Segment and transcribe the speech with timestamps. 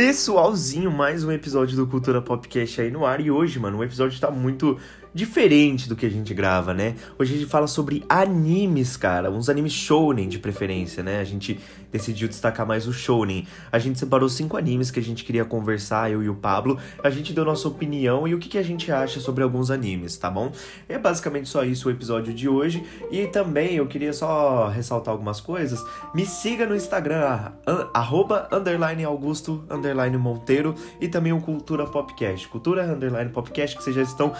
[0.00, 3.20] Pessoalzinho, mais um episódio do Cultura Popcast aí no ar.
[3.20, 4.78] E hoje, mano, o episódio tá muito
[5.14, 6.94] diferente do que a gente grava, né?
[7.18, 11.20] Hoje a gente fala sobre animes, cara, uns animes shounen de preferência, né?
[11.20, 11.58] A gente
[11.90, 13.46] decidiu destacar mais o shounen.
[13.72, 16.78] A gente separou cinco animes que a gente queria conversar, eu e o Pablo.
[17.02, 20.16] A gente deu nossa opinião e o que, que a gente acha sobre alguns animes,
[20.16, 20.52] tá bom?
[20.88, 22.84] É basicamente só isso o episódio de hoje.
[23.10, 25.84] E também eu queria só ressaltar algumas coisas.
[26.14, 27.52] Me siga no Instagram,
[27.94, 32.48] arroba, underline Augusto, underline Monteiro e também o Cultura Popcast.
[32.48, 34.32] Cultura, underline Popcast, que vocês já estão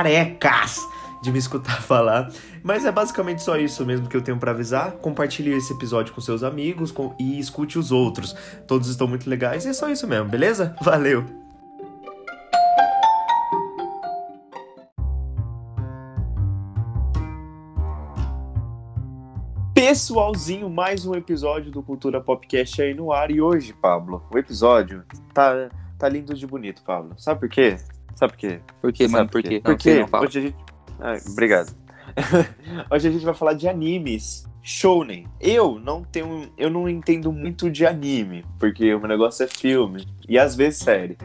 [0.00, 0.88] carecas
[1.22, 2.30] de me escutar falar.
[2.62, 4.92] Mas é basicamente só isso mesmo que eu tenho para avisar.
[4.92, 7.14] Compartilhe esse episódio com seus amigos com...
[7.18, 8.34] e escute os outros.
[8.66, 10.74] Todos estão muito legais e é só isso mesmo, beleza?
[10.80, 11.24] Valeu!
[19.74, 23.30] Pessoalzinho, mais um episódio do Cultura Popcast aí no ar.
[23.30, 25.02] E hoje, Pablo, o episódio
[25.34, 27.14] tá, tá lindo de bonito, Pablo.
[27.18, 27.76] Sabe por quê?
[28.20, 28.60] Sabe por quê?
[28.82, 29.30] Por quê, mano?
[29.30, 29.62] Por quê?
[29.64, 30.56] Porque hoje a gente.
[31.00, 31.74] Ah, obrigado.
[32.92, 35.26] hoje a gente vai falar de animes shounen.
[35.40, 40.06] Eu não tenho, eu não entendo muito de anime, porque o meu negócio é filme
[40.28, 41.16] e às vezes série.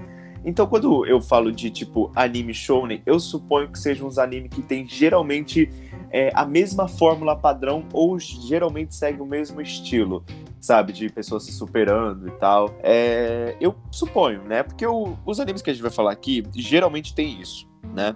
[0.45, 4.61] Então, quando eu falo de tipo anime shounen, eu suponho que sejam uns animes que
[4.61, 5.69] tem geralmente
[6.09, 10.23] é, a mesma fórmula padrão ou geralmente segue o mesmo estilo
[10.66, 10.91] sabe?
[10.91, 12.75] De pessoas se superando e tal.
[12.81, 14.63] É, eu suponho, né?
[14.63, 17.69] Porque o, os animes que a gente vai falar aqui geralmente tem isso.
[17.94, 18.16] Né?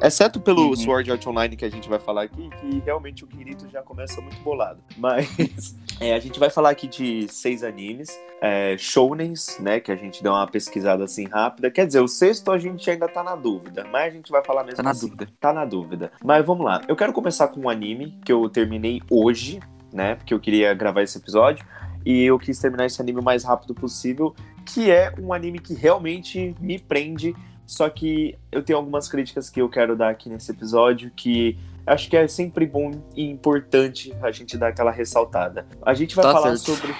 [0.00, 0.76] Exceto pelo uhum.
[0.76, 4.20] Sword Art Online que a gente vai falar aqui, que realmente o Kirito já começa
[4.20, 4.78] muito bolado.
[4.98, 8.10] Mas é, a gente vai falar aqui de seis animes,
[8.42, 9.80] é, shounens, né?
[9.80, 11.70] Que a gente deu uma pesquisada assim rápida.
[11.70, 14.64] Quer dizer, o sexto a gente ainda tá na dúvida, mas a gente vai falar
[14.64, 15.06] mesmo tá na assim.
[15.06, 15.28] Dúvida.
[15.40, 16.12] Tá na dúvida.
[16.22, 16.82] Mas vamos lá.
[16.86, 19.60] Eu quero começar com um anime que eu terminei hoje,
[19.96, 20.14] né?
[20.14, 21.64] Porque eu queria gravar esse episódio
[22.04, 25.74] e eu quis terminar esse anime o mais rápido possível, que é um anime que
[25.74, 27.34] realmente me prende,
[27.66, 32.08] só que eu tenho algumas críticas que eu quero dar aqui nesse episódio, que acho
[32.08, 35.66] que é sempre bom e importante a gente dar aquela ressaltada.
[35.82, 36.76] A gente vai tá falar certo.
[36.76, 36.94] sobre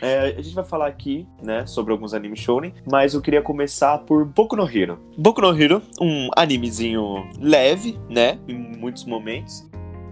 [0.00, 3.98] é, a gente vai falar aqui, né, sobre alguns animes shounen, mas eu queria começar
[3.98, 4.98] por Boku no Hero.
[5.16, 9.66] Boku no Hero, um animezinho leve, né, em muitos momentos,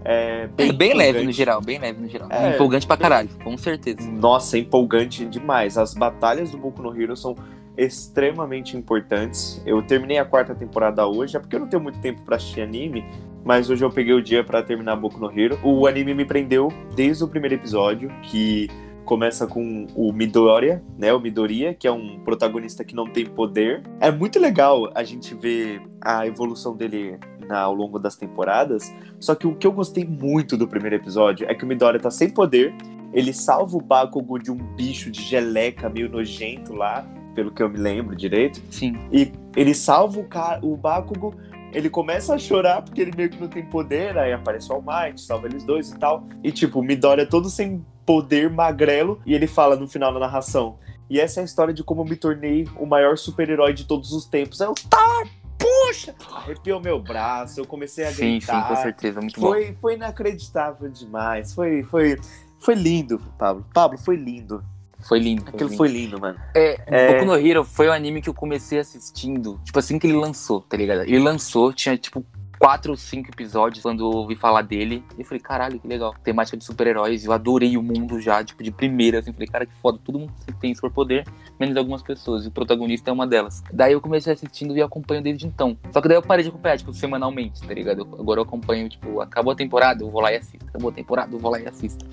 [0.05, 2.27] é bem, bem, bem leve no geral, bem leve no geral.
[2.31, 4.07] É, empolgante pra caralho, com certeza.
[4.09, 5.79] Nossa, é empolgante demais.
[5.79, 7.35] As batalhas do Boku no Hero são
[7.75, 9.61] extremamente importantes.
[9.65, 12.61] Eu terminei a quarta temporada hoje, é porque eu não tenho muito tempo pra assistir
[12.61, 13.03] anime,
[13.43, 15.59] mas hoje eu peguei o dia pra terminar Boku no Hero.
[15.63, 18.69] O anime me prendeu desde o primeiro episódio, que
[19.05, 23.83] começa com o Midoriya, né, o Midoriya, que é um protagonista que não tem poder.
[23.99, 27.17] É muito legal a gente ver a evolução dele
[27.47, 31.47] na- ao longo das temporadas, só que o que eu gostei muito do primeiro episódio
[31.49, 32.73] é que o Midoriya tá sem poder,
[33.13, 37.05] ele salva o Bakugo de um bicho de geleca meio nojento lá,
[37.35, 38.95] pelo que eu me lembro direito, Sim.
[39.11, 41.35] e ele salva o, o Bakugo,
[41.73, 44.81] ele começa a chorar porque ele meio que não tem poder, aí aparece o All
[44.81, 46.25] Might, salva eles dois e tal.
[46.41, 50.77] E tipo, o Midoriya todo sem poder, magrelo, e ele fala no final da narração.
[51.09, 54.11] E essa é a história de como eu me tornei o maior super-herói de todos
[54.11, 54.61] os tempos.
[54.61, 55.23] Aí Eu, tá,
[55.57, 56.15] puxa!
[56.35, 58.67] Arrepiou meu braço, eu comecei a Sim, sim, gritar.
[58.67, 59.21] com certeza.
[59.21, 59.47] Muito bom.
[59.47, 61.53] foi, foi inacreditável demais.
[61.53, 62.19] Foi, foi,
[62.59, 63.65] foi lindo, Pablo.
[63.73, 64.63] Pablo, foi lindo.
[65.07, 65.43] Foi lindo.
[65.43, 65.77] Foi Aquilo lindo.
[65.77, 66.39] foi lindo, mano.
[66.55, 67.13] É, É.
[67.13, 70.61] Boku no Hero foi o anime que eu comecei assistindo, tipo assim que ele lançou,
[70.61, 71.01] tá ligado?
[71.01, 72.25] Ele lançou, tinha tipo
[72.65, 75.03] quatro ou cinco episódios quando ouvi falar dele.
[75.15, 76.15] E eu falei, caralho, que legal.
[76.23, 77.23] Temática de super-heróis.
[77.23, 79.31] Eu adorei o mundo já, tipo, de primeira, assim.
[79.31, 79.99] Falei, cara, que foda.
[80.03, 81.27] Todo mundo tem superpoder,
[81.59, 82.43] menos algumas pessoas.
[82.43, 83.63] E o protagonista é uma delas.
[83.71, 85.77] Daí eu comecei assistindo e acompanho desde então.
[85.91, 88.01] Só que daí eu parei de acompanhar, tipo, semanalmente, tá ligado?
[88.19, 90.65] Agora eu acompanho, tipo, acabou a temporada, eu vou lá e assisto.
[90.67, 92.03] Acabou a temporada, eu vou lá e assisto.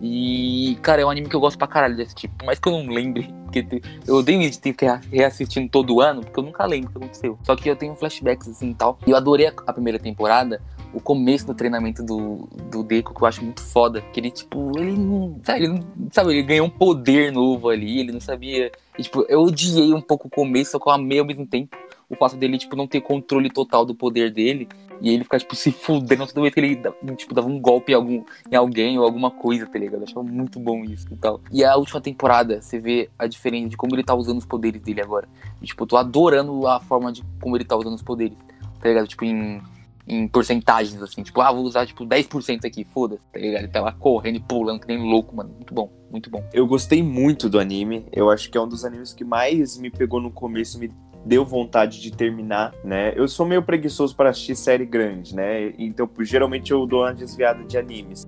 [0.00, 2.44] E, cara, é um anime que eu gosto pra caralho desse tipo.
[2.44, 6.00] Mais que eu não lembre, porque eu odeio isso de ter que ficar reassistindo todo
[6.00, 7.38] ano, porque eu nunca lembro o que aconteceu.
[7.44, 8.98] Só que eu tenho flashbacks assim e tal.
[9.06, 10.60] E eu adorei a, primeira temporada,
[10.92, 14.02] o começo do treinamento do, do Deco, que eu acho muito foda.
[14.12, 15.38] Que ele, tipo, ele não.
[15.44, 18.72] Sabe, ele, sabe, ele ganhou um poder novo ali, ele não sabia.
[18.98, 21.76] E, tipo, eu odiei um pouco o começo, só que eu amei ao mesmo tempo
[22.12, 24.68] o fato dele, tipo, não ter controle total do poder dele.
[25.00, 26.80] E ele ficar, tipo, se fudendo toda vez que ele,
[27.16, 30.00] tipo, dava um golpe em, algum, em alguém ou alguma coisa, tá ligado?
[30.00, 31.40] Eu achava muito bom isso e tal.
[31.50, 34.80] E a última temporada, você vê a diferença de como ele tá usando os poderes
[34.80, 35.26] dele agora.
[35.60, 38.36] E, tipo, eu tô adorando a forma de como ele tá usando os poderes,
[38.80, 39.08] tá ligado?
[39.08, 39.60] Tipo, em,
[40.06, 41.22] em porcentagens, assim.
[41.22, 43.62] Tipo, ah, vou usar, tipo, 10% aqui, foda-se, tá ligado?
[43.62, 45.50] Ele tá lá correndo e pulando que nem louco, mano.
[45.54, 46.44] Muito bom, muito bom.
[46.52, 48.04] Eu gostei muito do anime.
[48.12, 50.92] Eu acho que é um dos animes que mais me pegou no começo, me
[51.24, 53.12] deu vontade de terminar, né?
[53.16, 55.72] Eu sou meio preguiçoso para assistir série grande, né?
[55.78, 58.26] Então, geralmente eu dou uma desviada de animes.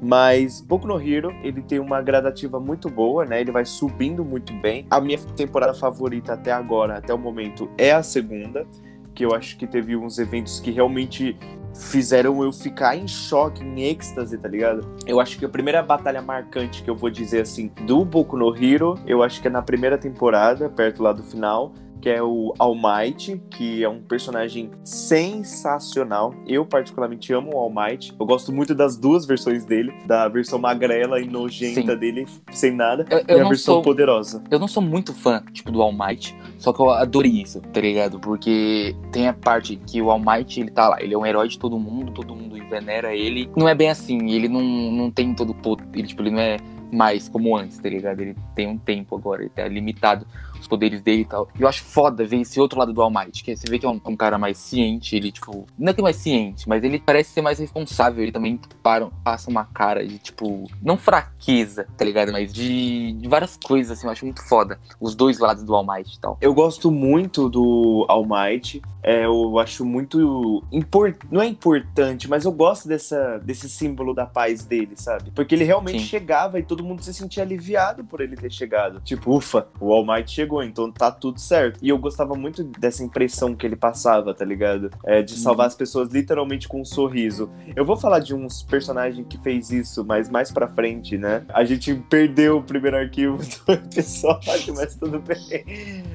[0.00, 3.40] Mas Boku no Hero, ele tem uma gradativa muito boa, né?
[3.40, 4.86] Ele vai subindo muito bem.
[4.90, 8.66] A minha temporada favorita até agora, até o momento, é a segunda,
[9.14, 11.36] que eu acho que teve uns eventos que realmente
[11.74, 14.86] fizeram eu ficar em choque, em êxtase, tá ligado?
[15.06, 18.54] Eu acho que a primeira batalha marcante que eu vou dizer assim do Boku no
[18.54, 21.72] Hero, eu acho que é na primeira temporada, perto lá do final,
[22.04, 26.34] que é o All Might, que é um personagem sensacional.
[26.46, 28.14] Eu particularmente amo o All Might.
[28.20, 31.98] Eu gosto muito das duas versões dele, da versão magrela e nojenta Sim.
[31.98, 34.44] dele, sem nada, eu, eu e a versão sou, poderosa.
[34.50, 37.80] Eu não sou muito fã, tipo, do All Might, só que eu adorei isso, tá
[37.80, 38.20] ligado?
[38.20, 41.48] Porque tem a parte que o All Might, ele tá lá, ele é um herói
[41.48, 43.48] de todo mundo, todo mundo venera ele.
[43.56, 46.40] Não é bem assim, ele não, não tem todo o poder, ele, tipo, ele não
[46.40, 46.58] é
[46.92, 48.20] mais como antes, tá ligado?
[48.20, 50.26] Ele tem um tempo agora, ele tá limitado
[50.64, 51.48] os poderes dele e tal.
[51.58, 53.86] E eu acho foda ver esse outro lado do All Might, que você vê que
[53.86, 56.82] é um, um, cara mais ciente, ele, tipo, não é que é mais ciente, mas
[56.82, 61.86] ele parece ser mais responsável, ele também para, passa uma cara de, tipo, não fraqueza,
[61.96, 62.32] tá ligado?
[62.32, 64.78] Mas de, de várias coisas, assim, eu acho muito foda.
[65.00, 66.38] Os dois lados do All Might e tal.
[66.40, 70.64] Eu gosto muito do All Might, é, eu acho muito.
[70.72, 71.14] Import...
[71.30, 75.30] Não é importante, mas eu gosto dessa, desse símbolo da paz dele, sabe?
[75.32, 76.06] Porque ele realmente Sim.
[76.06, 79.00] chegava e todo mundo se sentia aliviado por ele ter chegado.
[79.00, 81.78] Tipo, ufa, o All Might chegou, então tá tudo certo.
[81.82, 84.90] E eu gostava muito dessa impressão que ele passava, tá ligado?
[85.04, 85.68] É, de salvar uhum.
[85.68, 87.50] as pessoas literalmente com um sorriso.
[87.74, 91.44] Eu vou falar de uns personagens que fez isso, mas mais pra frente, né?
[91.48, 95.64] A gente perdeu o primeiro arquivo do episódio, mas tudo bem.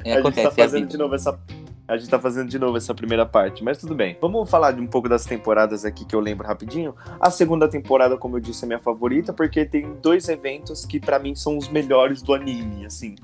[0.03, 1.39] É, a gente tá fazendo de novo essa
[1.89, 4.15] a gente tá fazendo de novo essa primeira parte, mas tudo bem.
[4.21, 6.93] Vamos falar de um pouco das temporadas aqui que eu lembro rapidinho.
[7.19, 11.17] A segunda temporada, como eu disse, é minha favorita, porque tem dois eventos que para
[11.17, 13.15] mim são os melhores do anime, assim.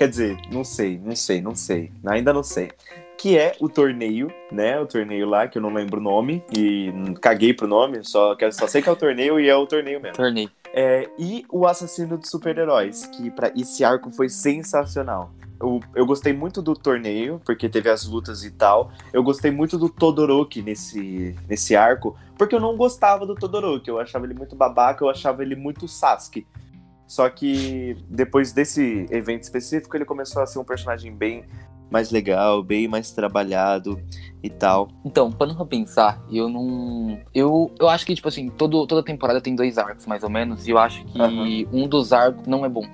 [0.00, 1.92] Quer dizer, não sei, não sei, não sei.
[2.06, 2.70] Ainda não sei.
[3.18, 4.80] Que é o torneio, né?
[4.80, 6.42] O torneio lá, que eu não lembro o nome.
[6.56, 10.00] E caguei pro nome, só, só sei que é o torneio e é o torneio
[10.00, 10.16] mesmo.
[10.16, 10.50] Torneio.
[10.72, 15.32] É, e o assassino de super-heróis, que para esse arco foi sensacional.
[15.60, 18.90] Eu, eu gostei muito do torneio, porque teve as lutas e tal.
[19.12, 23.90] Eu gostei muito do Todoroki nesse, nesse arco, porque eu não gostava do Todoroki.
[23.90, 26.46] Eu achava ele muito babaca, eu achava ele muito Sasuke.
[27.10, 31.44] Só que depois desse evento específico, ele começou a ser um personagem bem
[31.90, 34.00] mais legal, bem mais trabalhado
[34.40, 34.88] e tal.
[35.04, 37.18] Então, para não pensar, eu não.
[37.34, 40.68] Eu, eu acho que, tipo assim, todo, toda temporada tem dois arcos, mais ou menos,
[40.68, 41.82] e eu acho que uhum.
[41.82, 42.86] um dos arcos não é bom.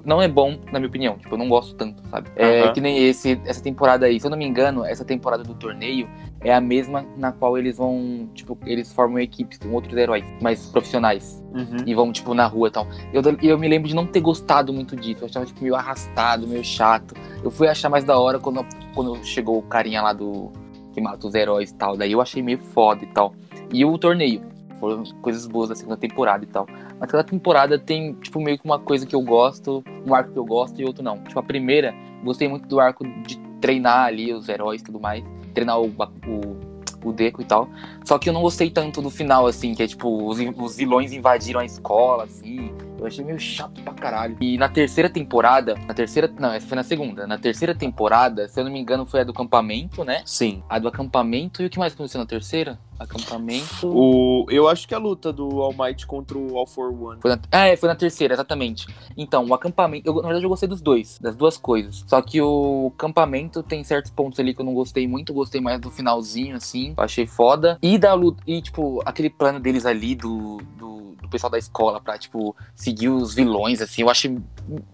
[0.00, 1.18] Tipo, não é bom, na minha opinião.
[1.18, 2.30] Tipo, eu não gosto tanto, sabe?
[2.36, 4.18] É que nem esse, essa temporada aí.
[4.18, 6.08] Se eu não me engano, essa temporada do torneio
[6.40, 10.66] é a mesma na qual eles vão, tipo, eles formam equipes com outros heróis mais
[10.66, 11.42] profissionais.
[11.54, 11.84] Uhum.
[11.86, 12.86] E vão, tipo, na rua e tal.
[13.12, 15.22] Eu, eu me lembro de não ter gostado muito disso.
[15.22, 17.14] Eu achava, tipo, meio arrastado, meio chato.
[17.42, 20.50] Eu fui achar mais da hora quando, quando chegou o carinha lá do.
[20.92, 21.96] que mata os heróis e tal.
[21.96, 23.34] Daí eu achei meio foda e tal.
[23.72, 24.53] E o torneio
[24.84, 26.66] foram coisas boas da segunda temporada e tal.
[27.00, 30.38] Mas cada temporada tem, tipo, meio que uma coisa que eu gosto, um arco que
[30.38, 31.22] eu gosto e outro não.
[31.24, 35.24] Tipo, a primeira, gostei muito do arco de treinar ali os heróis e tudo mais.
[35.54, 37.68] Treinar o, o, o Deco e tal.
[38.04, 41.12] Só que eu não gostei tanto do final, assim, que é tipo, os, os vilões
[41.12, 42.70] invadiram a escola, assim.
[42.98, 44.36] Eu achei meio chato pra caralho.
[44.40, 46.30] E na terceira temporada, na terceira.
[46.38, 47.26] Não, essa foi na segunda.
[47.26, 50.22] Na terceira temporada, se eu não me engano, foi a do acampamento, né?
[50.26, 50.62] Sim.
[50.68, 51.62] A do acampamento.
[51.62, 52.78] E o que mais aconteceu na terceira?
[52.98, 53.86] Acampamento.
[53.86, 57.20] O, eu acho que a luta do All Might contra o All for One.
[57.20, 58.86] Foi na, é, foi na terceira, exatamente.
[59.16, 60.08] Então, o acampamento.
[60.08, 62.04] Eu, na verdade, eu gostei dos dois, das duas coisas.
[62.06, 65.32] Só que o acampamento tem certos pontos ali que eu não gostei muito.
[65.34, 66.94] Gostei mais do finalzinho, assim.
[66.96, 67.78] Achei foda.
[67.82, 68.42] E da luta.
[68.46, 73.34] E, tipo, aquele plano deles ali do, do pessoal da escola pra, tipo, seguir os
[73.34, 74.02] vilões, assim.
[74.02, 74.38] Eu achei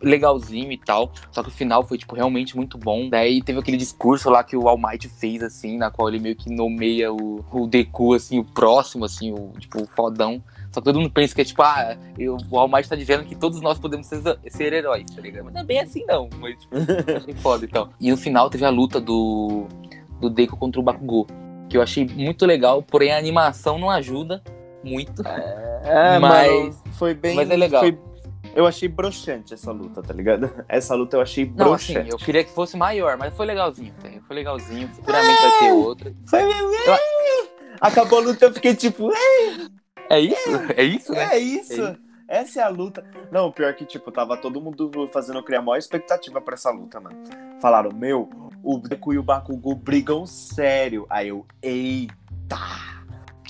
[0.00, 1.12] legalzinho e tal.
[1.30, 3.08] Só que o final foi, tipo, realmente muito bom.
[3.10, 6.34] Daí teve aquele discurso lá que o All Might fez, assim, na qual ele meio
[6.34, 10.42] que nomeia o, o Deku, assim, o próximo, assim, o, tipo, o fodão.
[10.72, 13.24] Só que todo mundo pensa que é tipo, ah, eu, o All Might tá dizendo
[13.24, 15.44] que todos nós podemos ser, ser heróis, tá ligado?
[15.44, 16.30] Mas não é bem assim, não.
[16.38, 16.74] Mas, tipo,
[17.16, 17.86] achei foda e então.
[17.86, 17.94] tal.
[18.00, 19.66] E no final teve a luta do,
[20.20, 21.26] do Deku contra o Bakugou.
[21.68, 24.42] Que eu achei muito legal, porém a animação não ajuda
[24.82, 25.26] muito.
[25.26, 27.36] É, é mas foi bem.
[27.36, 27.82] Mas é legal.
[27.82, 27.98] Foi
[28.54, 30.50] eu achei broxante essa luta, tá ligado?
[30.68, 31.94] Essa luta eu achei broxante.
[31.94, 34.22] Não, assim, eu queria que fosse maior, mas foi legalzinho, velho.
[34.26, 34.88] Foi legalzinho.
[34.88, 36.14] Futuramente vai ter outra.
[36.26, 36.42] Foi.
[36.42, 36.98] Eu...
[37.80, 39.10] Acabou a luta, eu fiquei tipo.
[40.08, 40.50] É isso?
[40.76, 41.28] É isso, né?
[41.32, 41.72] É isso.
[41.72, 42.00] É isso.
[42.28, 43.04] Essa é a luta.
[43.30, 46.70] Não, o pior é que, tipo, tava todo mundo fazendo criar maior expectativa pra essa
[46.70, 47.16] luta, mano.
[47.60, 48.30] Falaram, meu,
[48.62, 51.06] o Deku e o Bakugou brigam sério.
[51.10, 52.99] Aí eu, eita!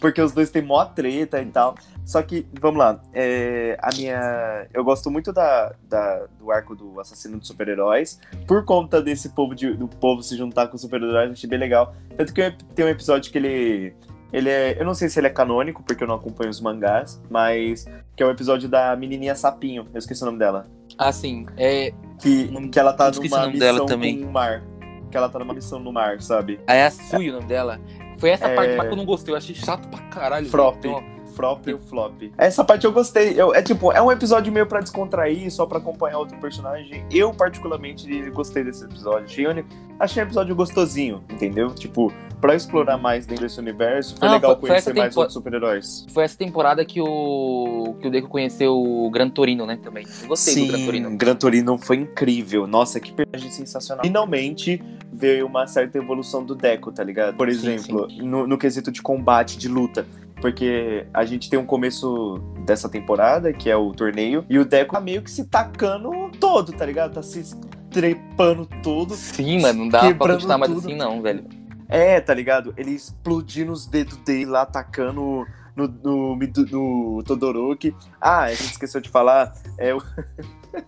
[0.00, 1.75] Porque os dois têm mó treta e tal.
[2.04, 4.66] Só que, vamos lá, é, a minha.
[4.75, 8.19] Eu gosto muito da, da, do arco do assassino de super-heróis.
[8.47, 11.95] Por conta desse povo de, do povo se juntar com super-heróis, achei bem legal.
[12.16, 13.95] Tanto que tem um episódio que ele.
[14.33, 14.80] Ele é.
[14.80, 17.85] Eu não sei se ele é canônico, porque eu não acompanho os mangás, mas.
[18.16, 19.87] Que é o episódio da menininha sapinho.
[19.92, 20.66] Eu esqueci o nome dela.
[20.99, 21.47] Ah, sim.
[21.57, 21.92] É.
[22.19, 24.21] Que, Não- que ela tá numa nome dela missão também.
[24.21, 24.62] com o mar.
[25.11, 26.61] Que ela tá numa missão no mar, sabe?
[26.66, 27.80] É a Sui o nome dela.
[28.21, 28.55] Foi essa É.
[28.55, 29.33] parte que eu não gostei.
[29.33, 30.47] Eu achei chato pra caralho.
[30.49, 30.81] Frop.
[30.83, 30.99] velho.
[30.99, 32.23] Então, Frop e o Flop.
[32.37, 33.32] Essa parte eu gostei.
[33.40, 37.02] Eu, é tipo, é um episódio meio pra descontrair, só pra acompanhar outro personagem.
[37.11, 39.25] Eu, particularmente, gostei desse episódio.
[39.25, 39.64] Achei,
[39.99, 41.70] achei um episódio gostosinho, entendeu?
[41.70, 45.20] Tipo, pra explorar mais dentro desse universo, foi Ah, legal foi- foi conhecer mais tempo-
[45.20, 46.06] outros super-heróis.
[46.12, 47.97] foi essa temporada que o.
[48.00, 49.78] que o Deco conheceu o Gran Torino, né?
[49.82, 50.04] Também.
[50.23, 51.16] Eu gostei do Gran Torino.
[51.16, 52.66] Gran Torino foi incrível.
[52.66, 54.04] Nossa, que personagem sensacional.
[54.04, 54.82] Finalmente
[55.12, 57.37] veio uma certa evolução do Deco, tá ligado?
[57.37, 60.06] Por Sim, exemplo, No, no quesito de combate, de luta.
[60.40, 64.94] Porque a gente tem um começo dessa temporada, que é o torneio, e o Deco
[64.94, 67.14] tá meio que se tacando todo, tá ligado?
[67.14, 67.42] Tá se
[67.90, 69.14] trepando todo.
[69.14, 71.44] Sim, mano, não dá pra continuar mais assim, não, velho.
[71.88, 72.73] É, tá ligado?
[72.76, 75.44] Ele explodindo os dedos dele lá, atacando
[75.75, 77.94] no, no, Midu- no Todoroki.
[78.20, 80.00] Ah, a gente esqueceu de falar, é o...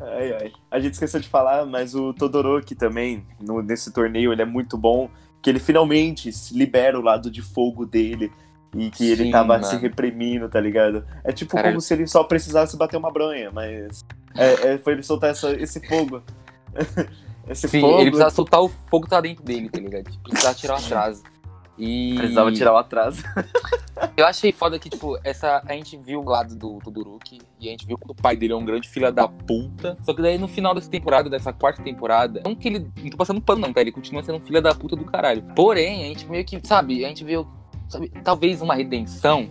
[0.00, 0.52] ai, ai.
[0.70, 4.78] A gente esqueceu de falar, mas o Todoroki também, no, nesse torneio, ele é muito
[4.78, 5.10] bom,
[5.42, 8.30] que ele finalmente se libera o lado de fogo dele.
[8.76, 9.64] E que ele Sim, tava mano.
[9.64, 11.04] se reprimindo, tá ligado?
[11.24, 11.74] É tipo Caralho.
[11.74, 14.04] como se ele só precisasse bater uma bronha, mas.
[14.36, 16.22] É, é, foi ele soltar essa- esse fogo.
[17.48, 17.94] esse Sim, fogo.
[17.94, 20.10] ele precisava soltar o fogo que tá dentro dele, tá ligado?
[20.10, 21.22] Tipo, Precisava tirar o atraso.
[21.78, 22.14] E.
[22.16, 23.22] Precisava tirar o atraso.
[24.16, 25.62] Eu achei foda que, tipo, essa.
[25.66, 28.52] A gente viu o lado do Todoroki e a gente viu que o pai dele
[28.52, 29.96] é um grande filho da puta.
[30.02, 32.90] Só que daí no final dessa temporada, dessa quarta temporada, não que ele.
[33.02, 33.80] Não tô passando pano, não, tá?
[33.80, 35.42] Ele continua sendo um filho da puta do caralho.
[35.54, 37.46] Porém, a gente meio que, sabe, a gente viu.
[37.88, 39.48] Sabe, talvez uma redenção.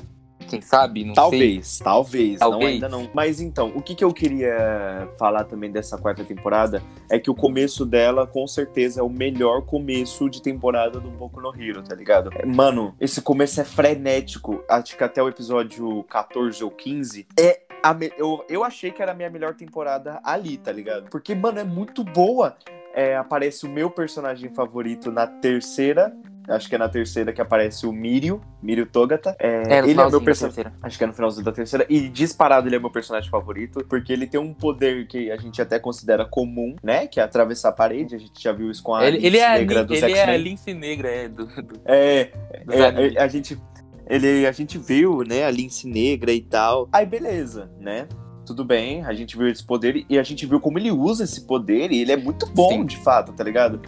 [0.48, 1.04] Quem sabe?
[1.06, 1.24] Não sei.
[1.24, 2.74] Talvez, talvez, não Talvez.
[2.74, 3.10] ainda não.
[3.16, 7.34] Mas então, o que, que eu queria falar também dessa quarta temporada é que o
[7.36, 11.96] começo dela, com certeza, é o melhor começo de temporada do Boku no Hero, tá
[11.96, 12.30] ligado?
[12.36, 14.64] É, Mano, esse começo é frenético.
[14.70, 17.62] Acho que até o episódio 14 ou 15 é.
[17.82, 21.10] a me- eu, eu achei que era a minha melhor temporada ali, tá ligado?
[21.10, 22.56] Porque, mano, é muito boa.
[22.94, 26.16] É, aparece o meu personagem favorito na terceira.
[26.48, 29.36] Acho que é na terceira que aparece o Mirio, Mirio Togata.
[29.40, 30.56] É, É, no ele é meu da personagem.
[30.64, 30.74] terceira.
[30.82, 31.86] Acho que é no finalzinho da terceira.
[31.90, 35.62] E disparado ele é meu personagem favorito, porque ele tem um poder que a gente
[35.62, 37.08] até considera comum, né?
[37.08, 38.16] Que é atravessar a parede.
[38.16, 39.98] A gente já viu isso com a Ele, Alice ele é, a, negra Lin- dos
[40.04, 42.32] ele é a lince negra, é, do, do, É,
[42.70, 43.58] é, é, a gente.
[44.08, 46.88] Ele, a gente viu, né, a lince negra e tal.
[46.94, 48.08] Aí beleza, né?
[48.46, 51.42] Tudo bem, a gente viu esse poder e a gente viu como ele usa esse
[51.42, 52.86] poder e ele é muito bom, Sim.
[52.86, 53.80] de fato, tá ligado?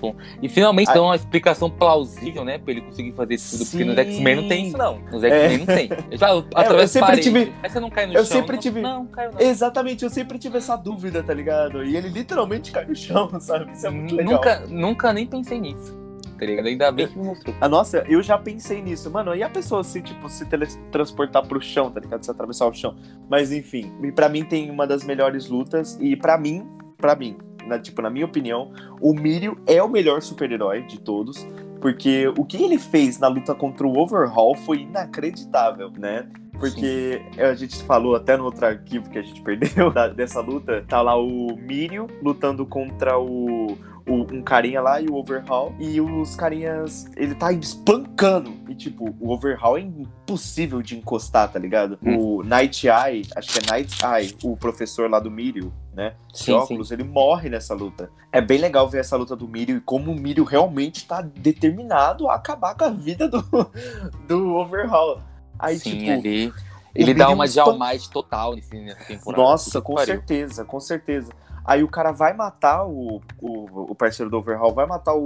[0.42, 0.96] E finalmente Ai.
[0.96, 2.58] dão uma explicação plausível, né?
[2.58, 3.70] Pra ele conseguir fazer isso tudo.
[3.70, 4.02] Porque nos Sim.
[4.02, 5.00] X-Men não tem isso, não.
[5.12, 5.90] Nos X-Men não tem.
[6.10, 7.24] Eu através sempre parede.
[7.24, 8.38] tive- você não cai no eu chão.
[8.38, 9.40] sempre não, tive- Não, caiu não.
[9.40, 11.84] Exatamente, eu sempre tive essa dúvida, tá ligado?
[11.84, 13.72] E ele literalmente cai no chão, sabe?
[13.72, 14.34] Isso é muito legal.
[14.34, 15.96] nunca, nunca nem pensei nisso.
[16.38, 16.66] Tá ligado?
[16.68, 17.56] Ainda bem que me mostrou.
[17.60, 19.10] Ah, nossa, eu já pensei nisso.
[19.10, 22.24] Mano, e a pessoa se, tipo, se teletransportar pro chão, tá ligado?
[22.24, 22.96] Se atravessar o chão.
[23.30, 25.98] Mas enfim, e pra mim tem uma das melhores lutas.
[26.00, 26.68] E pra mim,
[26.98, 31.46] pra mim, na, tipo, na minha opinião, o Mirio é o melhor super-herói de todos.
[31.82, 36.28] Porque o que ele fez na luta contra o Overhaul foi inacreditável, né?
[36.60, 40.84] Porque a gente falou até no outro arquivo que a gente perdeu da- dessa luta,
[40.88, 45.74] tá lá o Mirio lutando contra o, o- um carinha lá e o Overhaul.
[45.80, 47.06] E os carinhas.
[47.16, 48.54] Ele tá espancando.
[48.70, 51.98] E tipo, o Overhaul é impossível de encostar, tá ligado?
[52.02, 56.14] O Night Eye, acho que é Night Eye, o professor lá do Mirio, né?
[56.34, 56.54] Sim, sim.
[56.54, 58.10] óculos, ele morre nessa luta.
[58.32, 62.28] É bem legal ver essa luta do Mirio e como o Mirio realmente tá determinado
[62.30, 63.42] a acabar com a vida do,
[64.28, 65.20] do Overhaul.
[65.60, 66.54] Aí, Sim, tipo, ali.
[66.94, 69.44] Ele dá uma de total nesse, nessa temporada.
[69.44, 70.08] Nossa, com pariu.
[70.16, 71.32] certeza, com certeza.
[71.68, 75.26] Aí o cara vai matar o, o, o parceiro do Overhaul, vai matar o,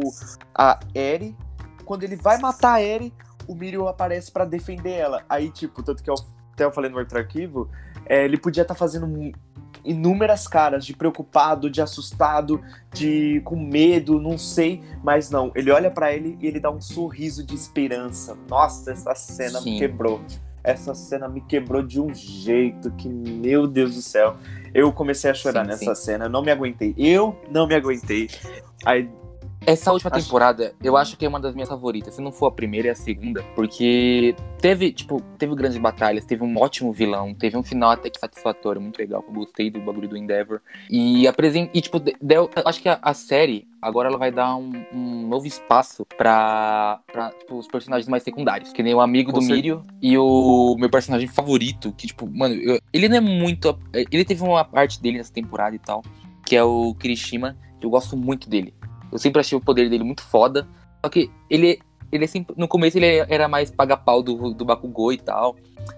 [0.58, 1.38] a Eri.
[1.86, 3.14] Quando ele vai matar a Eri,
[3.48, 5.24] o Mirio aparece pra defender ela.
[5.30, 6.16] Aí, tipo, tanto que eu,
[6.54, 7.70] até eu falei no outro arquivo,
[8.06, 9.32] é, ele podia estar fazendo mu-
[9.84, 12.62] inúmeras caras de preocupado, de assustado,
[12.94, 15.52] de com medo, não sei, mas não.
[15.54, 18.38] Ele olha pra ele e ele dá um sorriso de esperança.
[18.50, 19.74] Nossa, essa cena Sim.
[19.74, 20.22] me quebrou.
[20.64, 24.38] Essa cena me quebrou de um jeito que, meu Deus do céu.
[24.74, 26.94] Eu comecei a chorar Sim, nessa cena, eu não me aguentei.
[26.98, 28.30] Eu não me aguentei.
[28.86, 29.10] Aí,
[29.72, 32.14] Essa última Acho- temporada, eu acho que é uma das minhas favoritas.
[32.16, 33.42] Se não for a primeira, é a segunda.
[33.56, 38.20] Porque teve, tipo, teve grandes batalhas, teve um ótimo vilão, teve um final até que
[38.20, 39.24] satisfatório, muito legal.
[39.28, 40.60] Eu gostei do bagulho do Endeavor.
[40.90, 41.72] E apresenta.
[41.74, 45.28] E, tipo, de- deu, acho que a, a série agora ela vai dar um, um
[45.28, 48.72] novo espaço pra, pra tipo, os personagens mais secundários.
[48.74, 51.94] Que nem o amigo Com do Mirio e o meu personagem favorito.
[51.98, 53.78] Que, tipo, mano, eu- ele não é muito.
[53.94, 56.04] Ele teve uma parte dele nessa temporada e tal.
[56.46, 58.74] Que é o Kirishima, que eu gosto muito dele.
[59.12, 60.68] Eu sempre achei o poder dele muito foda.
[61.04, 61.80] Só que ele
[62.12, 65.56] ele sempre, no começo ele era mais paga-pau do, do Bakugou e tal.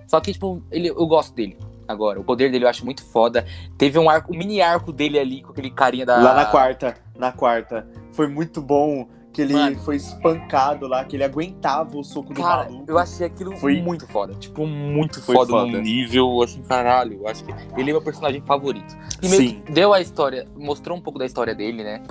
[0.08, 2.20] Só que, tipo, ele, eu gosto dele agora.
[2.20, 3.46] O poder dele eu acho muito foda.
[3.77, 6.17] Teve um arco, um mini arco dele ali com aquele carinha da.
[6.17, 7.88] Lá na quarta, na quarta.
[8.12, 9.77] Foi muito bom que ele Mano.
[9.79, 12.91] foi espancado lá, que ele aguentava o soco Cara, do maluco.
[12.91, 14.35] eu achei aquilo foi muito foda.
[14.35, 17.19] Tipo, muito foi foda, foda num nível, assim, caralho.
[17.21, 18.95] Eu acho que ele é meu personagem favorito.
[19.21, 19.61] E meio Sim.
[19.65, 22.03] que deu a história, mostrou um pouco da história dele, né?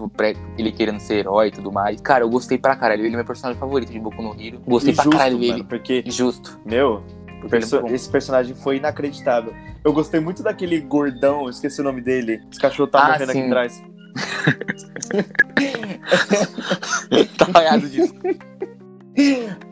[0.58, 2.00] Ele querendo ser herói e tudo mais.
[2.00, 3.04] Cara, eu gostei pra caralho.
[3.04, 4.60] Ele é meu personagem favorito de Boku no Hero.
[4.66, 5.62] Gostei pra caralho dele.
[5.62, 6.60] Porque, Justo.
[6.66, 7.02] Meu,
[7.48, 9.54] Perso é esse personagem foi inacreditável.
[9.84, 12.42] Eu gostei muito daquele gordão, eu esqueci o nome dele.
[12.50, 13.38] Esse cachorro tá ah, morrendo sim.
[13.38, 13.82] aqui atrás.
[17.38, 18.14] tá raiado disso.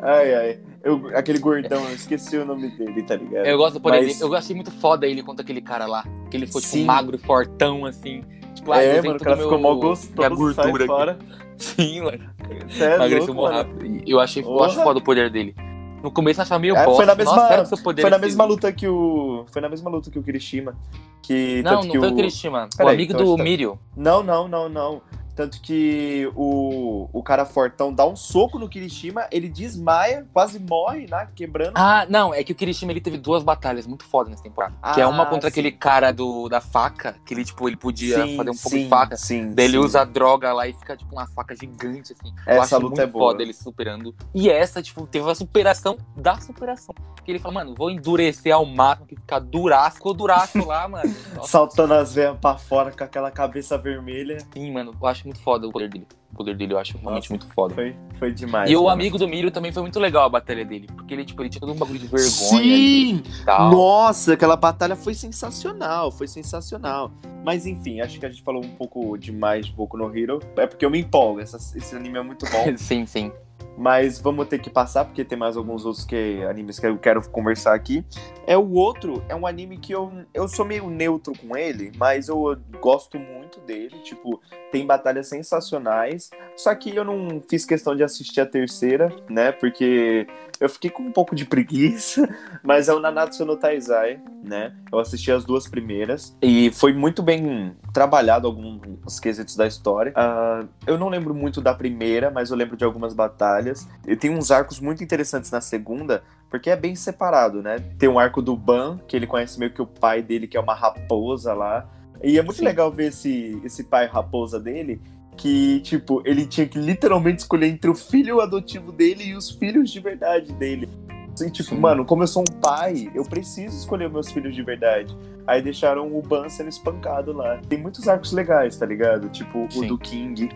[0.00, 0.58] Ai, ai.
[0.82, 3.44] Eu, aquele gordão, eu esqueci o nome dele, tá ligado?
[3.44, 4.18] Eu gosto do poder Mas...
[4.18, 4.22] dele.
[4.22, 6.04] Eu achei muito foda ele contra aquele cara lá.
[6.30, 6.84] Que ele ficou, tipo, Sim.
[6.84, 8.24] magro e fortão, assim.
[8.54, 9.60] Tipo, ah, é, mano, o cara ficou meu...
[9.60, 11.18] mal gostoso, minha gordura fora.
[11.58, 12.30] Sim, mano.
[12.70, 14.02] Sério, Emagreceu louco, rápido.
[14.06, 15.54] Eu achei, eu acho foda o poder dele.
[16.02, 16.96] No começo eu achava meio é, bosta.
[16.96, 19.44] Foi na mesma, Nossa, foi na mesma luta que o.
[19.52, 20.74] Foi na mesma luta que o Kirishima.
[21.22, 22.68] Que, não, não que foi o, Kirishima.
[22.78, 23.42] o amigo então, do tá...
[23.42, 23.78] Mirio.
[23.96, 25.02] Não, não, não, não.
[25.34, 31.06] Tanto que o, o cara fortão dá um soco no Kirishima, ele desmaia, quase morre,
[31.08, 31.28] né?
[31.34, 31.72] Quebrando.
[31.74, 34.74] Ah, não, é que o Kirishima ele teve duas batalhas muito fodas nessa temporada.
[34.82, 35.52] Ah, que é uma contra sim.
[35.52, 38.82] aquele cara do, da faca, que ele, tipo, ele podia sim, fazer um pouco sim,
[38.84, 39.16] de faca.
[39.16, 42.34] Sim, daí ele usa a droga lá e fica, tipo, uma faca gigante, assim.
[42.46, 43.30] Essa luta é boa.
[43.30, 44.14] foda ele superando.
[44.34, 46.94] E essa, tipo, teve a superação da superação.
[47.24, 49.96] Que ele fala, mano, vou endurecer ao máximo, que ficar duraço.
[49.96, 51.14] Ficou duraço lá, mano.
[51.34, 54.38] Nossa, Saltando as veias pra fora com aquela cabeça vermelha.
[54.52, 56.06] Sim, mano, eu acho muito foda o poder dele.
[56.32, 57.74] O poder dele eu acho realmente muito foda.
[57.74, 58.70] Foi, foi demais.
[58.70, 60.88] E o amigo do Miro também foi muito legal a batalha dele.
[60.94, 62.30] Porque ele, tipo, ele tinha todo um bagulho de vergonha.
[62.30, 63.22] Sim!
[63.46, 66.10] Nossa, aquela batalha foi sensacional.
[66.10, 67.12] Foi sensacional.
[67.44, 70.40] Mas enfim, acho que a gente falou um pouco demais de Boku no Hero.
[70.56, 71.40] É porque eu me empolgo.
[71.40, 72.64] Essa, esse anime é muito bom.
[72.76, 73.32] sim, sim.
[73.80, 77.26] Mas vamos ter que passar, porque tem mais alguns outros que, animes que eu quero
[77.30, 78.04] conversar aqui.
[78.46, 82.28] É o outro, é um anime que eu, eu sou meio neutro com ele, mas
[82.28, 83.96] eu gosto muito dele.
[84.02, 84.38] Tipo,
[84.70, 86.28] tem batalhas sensacionais.
[86.56, 89.50] Só que eu não fiz questão de assistir a terceira, né?
[89.50, 90.26] Porque
[90.60, 92.28] eu fiquei com um pouco de preguiça,
[92.62, 94.74] mas é o Nanatsu no Taizai, né?
[94.92, 100.12] Eu assisti as duas primeiras e foi muito bem trabalhado alguns quesitos da história.
[100.12, 103.69] Uh, eu não lembro muito da primeira, mas eu lembro de algumas batalhas.
[104.06, 107.78] E tem uns arcos muito interessantes na segunda, porque é bem separado, né?
[107.98, 110.60] Tem um arco do Ban, que ele conhece meio que o pai dele, que é
[110.60, 111.88] uma raposa lá.
[112.22, 112.64] E é muito Sim.
[112.64, 115.00] legal ver esse, esse pai raposa dele,
[115.36, 119.90] que, tipo, ele tinha que literalmente escolher entre o filho adotivo dele e os filhos
[119.90, 120.88] de verdade dele.
[121.32, 121.78] Assim, tipo, Sim.
[121.78, 125.16] mano, como eu sou um pai, eu preciso escolher meus filhos de verdade.
[125.46, 127.58] Aí deixaram o Ban sendo espancado lá.
[127.68, 129.28] Tem muitos arcos legais, tá ligado?
[129.30, 129.86] Tipo, Sim.
[129.86, 130.50] o do King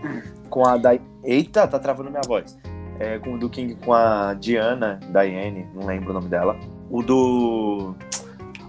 [0.50, 1.00] com a Dai...
[1.22, 2.58] Eita, tá travando minha voz.
[2.98, 6.56] É, com o do King com a Diana, Diane, não lembro o nome dela.
[6.90, 7.94] O do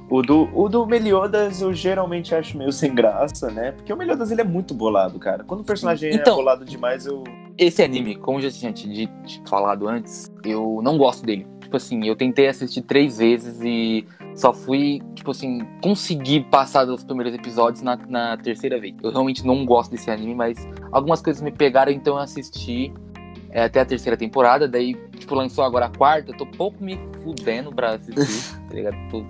[0.09, 3.71] o do, o do Meliodas eu geralmente acho meio sem graça, né?
[3.71, 5.43] Porque o Meliodas ele é muito bolado, cara.
[5.43, 7.23] Quando o personagem é então, é bolado demais, eu.
[7.57, 9.09] Esse anime, como eu já tinha te
[9.47, 11.47] falado antes, eu não gosto dele.
[11.59, 17.03] Tipo assim, eu tentei assistir três vezes e só fui, tipo assim, conseguir passar dos
[17.03, 18.93] primeiros episódios na, na terceira vez.
[19.01, 22.93] Eu realmente não gosto desse anime, mas algumas coisas me pegaram, então eu assisti
[23.55, 24.67] é, até a terceira temporada.
[24.67, 26.33] Daí, tipo, lançou agora a quarta.
[26.33, 28.97] Eu tô pouco me fudendo pra assistir, tá ligado?
[29.09, 29.23] Tô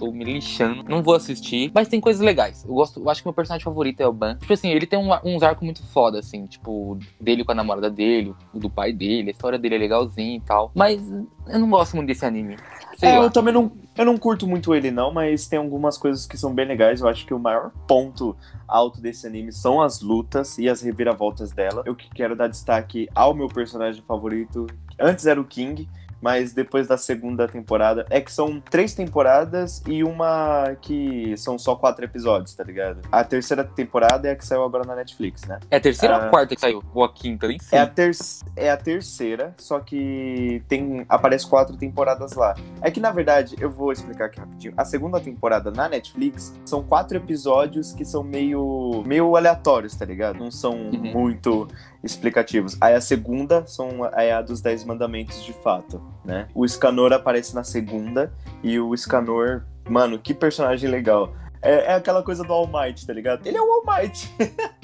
[0.00, 0.82] tô me lixando.
[0.88, 2.64] Não vou assistir, mas tem coisas legais.
[2.64, 4.36] Eu gosto, eu acho que meu personagem favorito é o Ban.
[4.36, 7.90] Tipo assim, ele tem um, uns arcos muito foda, assim, tipo, dele com a namorada
[7.90, 10.72] dele, o do pai dele, a história dele é legalzinha e tal.
[10.74, 11.06] Mas
[11.46, 12.56] eu não gosto muito desse anime.
[12.96, 13.24] Sei é, lá.
[13.24, 16.54] eu também não, eu não curto muito ele, não, mas tem algumas coisas que são
[16.54, 17.02] bem legais.
[17.02, 18.34] Eu acho que o maior ponto
[18.66, 21.82] alto desse anime são as lutas e as reviravoltas dela.
[21.84, 24.66] Eu quero dar destaque ao meu personagem favorito.
[24.98, 25.88] Antes era o King,
[26.20, 28.06] mas depois da segunda temporada.
[28.10, 33.00] É que são três temporadas e uma que são só quatro episódios, tá ligado?
[33.10, 35.58] A terceira temporada é a que saiu agora na Netflix, né?
[35.70, 36.82] É a terceira ou a ah, quarta que saiu?
[36.92, 37.78] Ou a quinta, nem sei.
[37.78, 38.10] É a, ter
[38.56, 42.54] é a terceira, só que tem aparece quatro temporadas lá.
[42.82, 44.74] É que, na verdade, eu vou explicar aqui rapidinho.
[44.76, 50.38] A segunda temporada na Netflix são quatro episódios que são meio, meio aleatórios, tá ligado?
[50.38, 51.12] Não são uhum.
[51.12, 51.68] muito
[52.02, 52.76] explicativos.
[52.80, 56.48] Aí a segunda são é a dos Dez Mandamentos de fato, né?
[56.54, 58.32] O Scanor aparece na segunda
[58.62, 61.34] e o Scanor, mano, que personagem legal.
[61.62, 63.46] É, é, aquela coisa do All Might, tá ligado?
[63.46, 64.30] Ele é o All Might.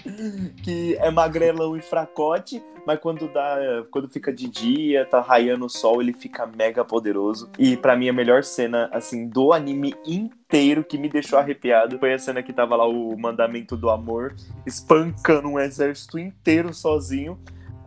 [0.63, 3.57] que é magrelão e fracote, mas quando dá,
[3.91, 7.51] quando fica de dia, tá raiando o sol, ele fica mega poderoso.
[7.59, 12.13] E para mim a melhor cena assim do anime inteiro que me deixou arrepiado foi
[12.13, 14.35] a cena que tava lá o mandamento do amor
[14.67, 17.39] espancando um exército inteiro sozinho.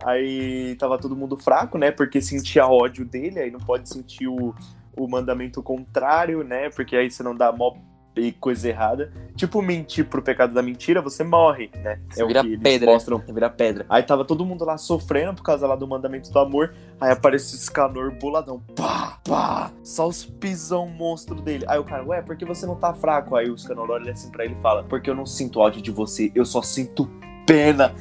[0.04, 1.90] Aí tava todo mundo fraco, né?
[1.90, 4.54] Porque sentia ódio dele, aí não pode sentir o,
[4.96, 6.70] o mandamento contrário, né?
[6.70, 7.74] Porque aí você não dá mó
[8.16, 9.12] e coisa errada.
[9.36, 12.00] Tipo, mentir pro pecado da mentira, você morre, né?
[12.10, 12.70] Você é vira o que pedra.
[12.70, 13.86] eles mostram, vira pedra.
[13.88, 16.74] Aí tava todo mundo lá sofrendo por causa lá do mandamento do amor.
[17.00, 18.60] Aí aparece o Scanor boladão.
[18.74, 19.70] Pá, pá.
[19.82, 21.64] Só os pisão monstro dele.
[21.68, 23.36] Aí o cara, ué, por que você não tá fraco?
[23.36, 25.90] Aí o Scanor olha assim pra ele e fala, porque eu não sinto ódio de
[25.90, 27.08] você, eu só sinto
[27.46, 27.94] pena.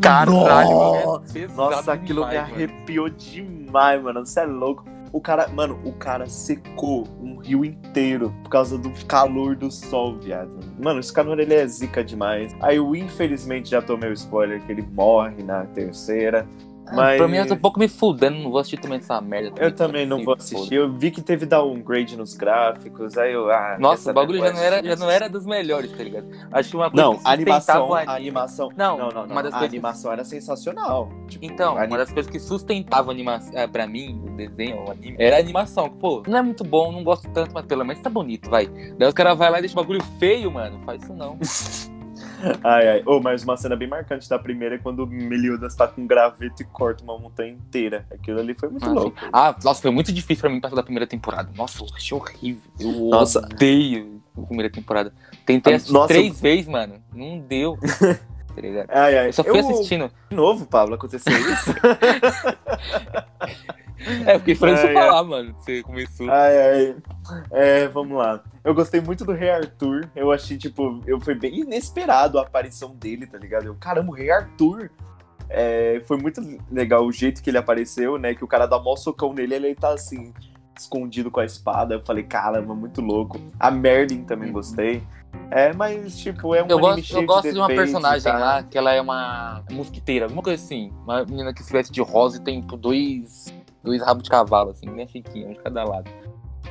[0.00, 3.18] Caralho, Nossa, é Nossa aquilo demais, me arrepiou mano.
[3.18, 4.24] demais, mano.
[4.24, 4.84] Você é louco.
[5.12, 10.18] O cara, mano, o cara secou um rio inteiro por causa do calor do sol,
[10.18, 10.58] viado.
[10.78, 12.54] Mano, esse calor ele é zica demais.
[12.60, 16.46] Aí eu infelizmente já tomei o spoiler que ele morre na terceira.
[16.92, 17.18] Mas...
[17.18, 19.60] Pra mim, eu tô um pouco me fudendo, não vou assistir também essa merda.
[19.62, 20.74] Eu também não vou assistir.
[20.74, 23.50] Eu vi que teve downgrade nos gráficos, aí eu.
[23.50, 26.26] Ah, Nossa, o bagulho já não, era, já não era dos melhores, tá ligado?
[26.52, 28.68] Acho que uma coisa Não, a animação, a animação.
[28.76, 29.26] Não, não, não.
[29.26, 29.36] não.
[29.36, 30.14] A animação que...
[30.14, 31.08] era sensacional.
[31.28, 31.88] Tipo, então, anim...
[31.88, 35.36] uma das coisas que sustentava a animação, é, pra mim, o desenho, o anime, era
[35.36, 35.88] a animação.
[35.88, 38.66] Pô, não é muito bom, não gosto tanto, mas pelo menos tá bonito, vai.
[38.98, 40.80] Daí os caras vai lá e deixa o bagulho feio, mano.
[40.84, 41.38] Faz isso não.
[42.62, 43.02] Ai, ai.
[43.06, 46.06] Oh, mas uma cena bem marcante da primeira é quando o Meliodas tá com um
[46.06, 48.06] graveto e corta uma montanha inteira.
[48.10, 49.16] Aquilo ali foi muito ah, louco.
[49.32, 51.50] Ah, nossa, foi muito difícil pra mim passar da primeira temporada.
[51.56, 52.70] Nossa, eu achei horrível.
[52.78, 53.40] Eu nossa.
[53.40, 55.12] odeio a primeira temporada.
[55.44, 56.42] Tentei assistir nossa, três eu...
[56.42, 57.02] vezes, mano.
[57.12, 57.76] Não deu.
[57.82, 58.18] tá?
[58.88, 59.28] Ai, ai.
[59.28, 59.70] Eu só fui eu...
[59.70, 60.10] assistindo.
[60.30, 61.74] De novo, Pablo, aconteceu isso?
[64.26, 65.54] É, porque foi isso falar, mano.
[65.58, 66.30] Você começou.
[66.30, 66.96] Ai, ai.
[67.50, 68.42] É, vamos lá.
[68.62, 70.08] Eu gostei muito do Rei Arthur.
[70.14, 73.66] Eu achei, tipo, eu foi bem inesperado a aparição dele, tá ligado?
[73.66, 74.90] Eu, caramba, o Rei Arthur.
[75.50, 78.34] É, foi muito legal o jeito que ele apareceu, né?
[78.34, 80.34] Que o cara dá mó socão nele ele tá assim,
[80.78, 81.94] escondido com a espada.
[81.94, 83.40] Eu falei, caramba, muito louco.
[83.58, 85.02] A Merlin também gostei.
[85.50, 88.38] É, mas, tipo, é um Eu gosto, eu gosto de, de uma personagem tá?
[88.38, 90.92] lá, que ela é uma mosquiteira, alguma coisa assim.
[91.04, 93.52] Uma menina que se veste de rosa e tem tipo, dois
[93.88, 96.10] dois rabos de cavalo, assim, bem chiquinho, um de cada lado.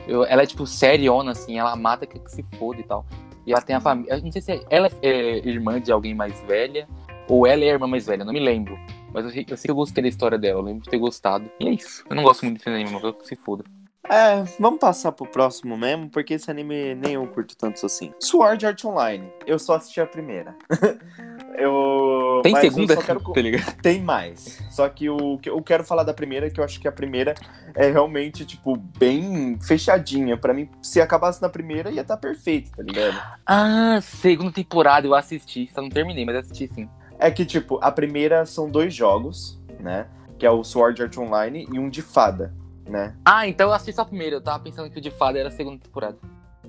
[0.07, 3.05] Eu, ela é, tipo, seriona, assim, ela mata que, que se foda e tal.
[3.45, 4.13] E ela tem a família.
[4.13, 6.87] Eu não sei se ela é irmã de alguém mais velha,
[7.27, 8.77] ou ela é a irmã mais velha, não me lembro.
[9.13, 11.49] Mas eu, eu sei que eu gostei da história dela, eu lembro de ter gostado.
[11.59, 12.03] E é isso.
[12.09, 13.63] Eu não gosto muito desse anime, mas que se foda.
[14.09, 18.13] É, vamos passar pro próximo mesmo, porque esse anime nem eu curto tanto assim.
[18.19, 19.29] Sword Art Online.
[19.45, 20.55] Eu só assisti a primeira.
[21.57, 22.39] eu.
[22.41, 22.93] Tem segunda?
[22.93, 23.19] Eu quero...
[23.19, 24.63] tá Tem mais.
[24.69, 27.35] Só que o que eu quero falar da primeira, que eu acho que a primeira
[27.75, 30.37] é realmente, tipo, bem fechadinha.
[30.37, 33.21] Pra mim, se acabasse na primeira, ia estar tá perfeito, tá ligado?
[33.45, 35.69] Ah, segunda temporada eu assisti.
[35.73, 36.89] Só não terminei, mas assisti sim.
[37.19, 40.07] É que, tipo, a primeira são dois jogos, né?
[40.39, 42.53] Que é o Sword Art Online e um de fada
[42.87, 43.15] né?
[43.25, 44.35] Ah, então eu assisti só a primeira.
[44.35, 46.17] Eu tava pensando que o de fada era a segunda temporada.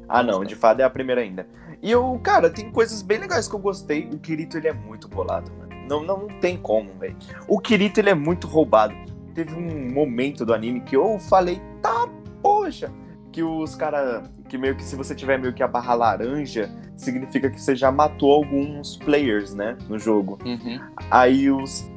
[0.09, 1.47] Ah, não, o de fada é a primeira ainda.
[1.83, 4.09] E eu, cara, tem coisas bem legais que eu gostei.
[4.13, 5.69] O Kirito, ele é muito bolado, mano.
[5.89, 7.17] Não, não, não tem como, velho.
[7.47, 8.95] O Kirito, ele é muito roubado.
[9.35, 12.09] Teve um momento do anime que eu falei, tá,
[12.43, 12.91] poxa.
[13.31, 17.49] Que os caras, que meio que se você tiver meio que a barra laranja, significa
[17.49, 20.39] que você já matou alguns players, né, no jogo.
[20.45, 20.81] Uhum.
[21.11, 21.89] Aí os.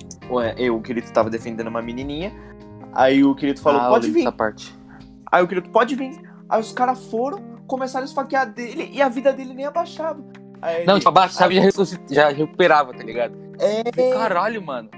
[0.58, 2.32] Eu, o Kirito tava defendendo uma menininha.
[2.94, 4.32] Aí o querido falou, ah, pode vir.
[4.32, 4.76] Parte.
[5.32, 6.20] Aí o querido, pode vir.
[6.50, 10.22] Aí os caras foram, começaram a esfaquear dele e a vida dele nem abaixava.
[10.62, 11.70] Aí não, ele, tipo, abaixava e já,
[12.10, 13.34] já recuperava, tá ligado?
[13.60, 13.84] É.
[14.14, 14.90] Caralho, mano.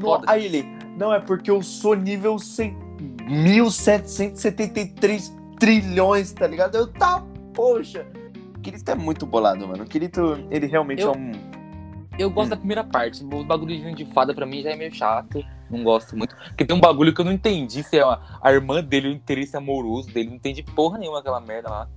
[0.00, 0.64] No, aí ele,
[0.96, 2.76] não, é porque eu sou nível 100,
[3.28, 6.76] 1773 trilhões, tá ligado?
[6.76, 7.24] Eu, tá,
[7.54, 8.06] poxa.
[8.56, 9.84] O Kirito é muito bolado, mano.
[9.84, 11.32] O Kirito, ele realmente eu, é um.
[12.18, 12.50] Eu gosto hum.
[12.50, 13.24] da primeira parte.
[13.24, 15.42] O bagulho de fada pra mim já é meio chato.
[15.70, 16.34] Não gosto muito.
[16.36, 19.12] Porque tem um bagulho que eu não entendi se é a, a irmã dele, o
[19.12, 20.30] interesse amoroso dele.
[20.30, 21.88] Não entendi porra nenhuma aquela merda lá.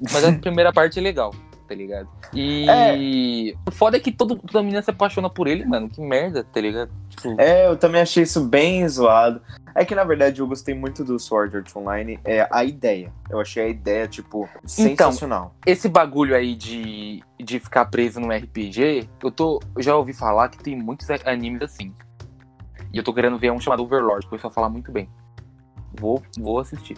[0.00, 1.34] Mas a primeira parte é legal,
[1.66, 2.08] tá ligado?
[2.32, 3.54] E é.
[3.68, 5.88] o foda é que todo, toda menina se apaixona por ele, mano.
[5.88, 6.90] Que merda, tá ligado?
[7.10, 7.40] Tipo...
[7.40, 9.40] É, eu também achei isso bem zoado.
[9.74, 13.12] É que na verdade eu gostei muito do Sword Art Online, é a ideia.
[13.30, 15.54] Eu achei a ideia, tipo, então, sensacional.
[15.60, 19.60] Então, esse bagulho aí de, de ficar preso no RPG, eu tô.
[19.76, 21.94] Eu já ouvi falar que tem muitos animes assim.
[22.92, 25.08] E eu tô querendo ver um chamado Overlord, que o pessoal fala muito bem.
[25.98, 26.96] Vou, vou assistir.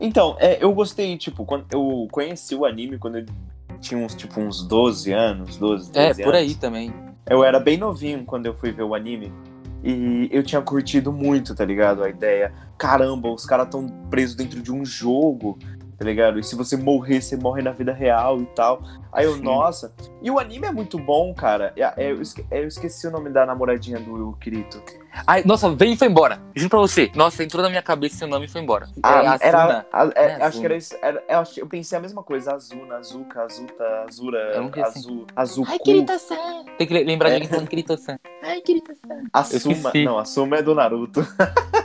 [0.00, 3.26] Então, é, eu gostei, tipo, quando eu conheci o anime quando eu
[3.80, 6.24] tinha uns, tipo, uns 12 anos, 12, 13 É, anos.
[6.24, 6.92] por aí também.
[7.28, 9.32] Eu era bem novinho quando eu fui ver o anime.
[9.82, 12.02] E eu tinha curtido muito, tá ligado?
[12.02, 12.52] A ideia.
[12.78, 15.58] Caramba, os caras tão presos dentro de um jogo.
[15.98, 16.38] Tá ligado?
[16.38, 18.82] E se você morrer, você morre na vida real e tal.
[19.12, 19.42] Aí eu, Sim.
[19.42, 19.94] nossa.
[20.20, 21.72] E o anime é muito bom, cara.
[21.76, 24.82] É- é- eu, esque- eu esqueci o nome da namoradinha do Kirito.
[25.26, 26.40] Ai, nossa, veio e foi embora.
[26.56, 27.12] Juro pra você.
[27.14, 28.86] Nossa, entrou na minha cabeça seu nome e foi embora.
[28.86, 29.62] é Ah, era.
[29.64, 29.86] Asuna.
[29.92, 30.96] a- é, É acho que era isso.
[31.00, 32.54] Era, eu, eu pensei a mesma coisa.
[32.54, 35.24] Azuna, Azuka, Azuta, Azura, É um que assim.
[35.36, 35.64] Azul.
[35.68, 36.64] Ai, Kirito-san.
[36.76, 37.36] Tem que lembrar de É.
[37.36, 38.18] alguém falando Kirito-san.
[38.42, 39.22] Ai, Kirito-san.
[39.32, 39.72] Asuma.
[39.74, 40.04] esqueci.
[40.04, 41.24] Não, Asuma é do Naruto.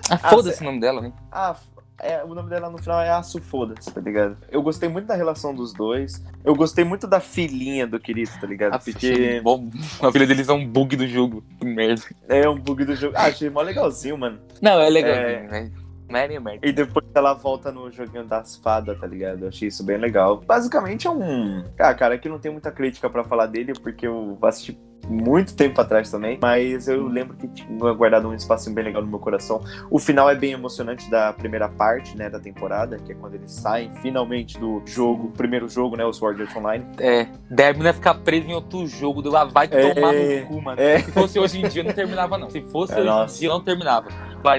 [0.09, 1.13] Ah, foda-se o nome dela, né?
[1.31, 1.55] Ah,
[2.01, 4.38] é, o nome dela no final é Asu Foda-se, tá ligado?
[4.49, 6.23] Eu gostei muito da relação dos dois.
[6.43, 8.73] Eu gostei muito da filhinha do Kirito, tá ligado?
[8.75, 9.69] A Porque filha, bom,
[10.01, 11.43] a filha deles é um bug do jogo.
[11.59, 12.01] Que merda.
[12.27, 13.13] é um bug do jogo.
[13.17, 14.39] Ah, achei mó legalzinho, mano.
[14.62, 15.71] Não, é legalzinho, né?
[16.12, 16.67] É meio merda.
[16.67, 19.43] E depois ela volta no joguinho das fadas, tá ligado?
[19.43, 20.38] Eu achei isso bem legal.
[20.38, 21.63] Basicamente é um.
[21.77, 24.77] Ah, cara, aqui não tem muita crítica pra falar dele, porque eu assisti
[25.09, 26.37] muito tempo atrás também.
[26.41, 29.61] Mas eu lembro que tinha guardado um espacinho bem legal no meu coração.
[29.89, 33.51] O final é bem emocionante da primeira parte, né, da temporada, que é quando eles
[33.51, 36.85] saem finalmente do jogo, primeiro jogo, né, o Sword Art Online.
[36.99, 39.21] É, deve né, ficar preso em outro jogo.
[39.21, 40.79] do- ah, Vai É, tomar no cu, mano.
[40.81, 40.99] é.
[40.99, 42.49] Se fosse hoje em dia, não terminava, não.
[42.49, 43.35] Se fosse É, hoje nossa.
[43.35, 44.07] em dia, não terminava.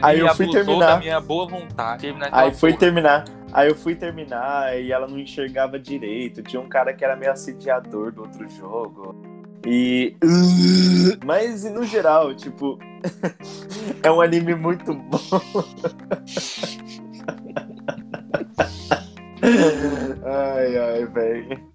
[0.03, 0.87] Aí eu fui terminar.
[0.87, 2.03] da minha boa vontade.
[2.03, 2.73] Terminar Aí porra.
[2.77, 3.25] terminar.
[3.53, 6.43] Aí eu fui terminar e ela não enxergava direito.
[6.43, 9.15] Tinha um cara que era meio assediador do outro jogo.
[9.67, 10.17] E.
[11.25, 12.79] Mas no geral, tipo.
[14.03, 15.19] é um anime muito bom.
[20.25, 21.70] ai, ai, velho.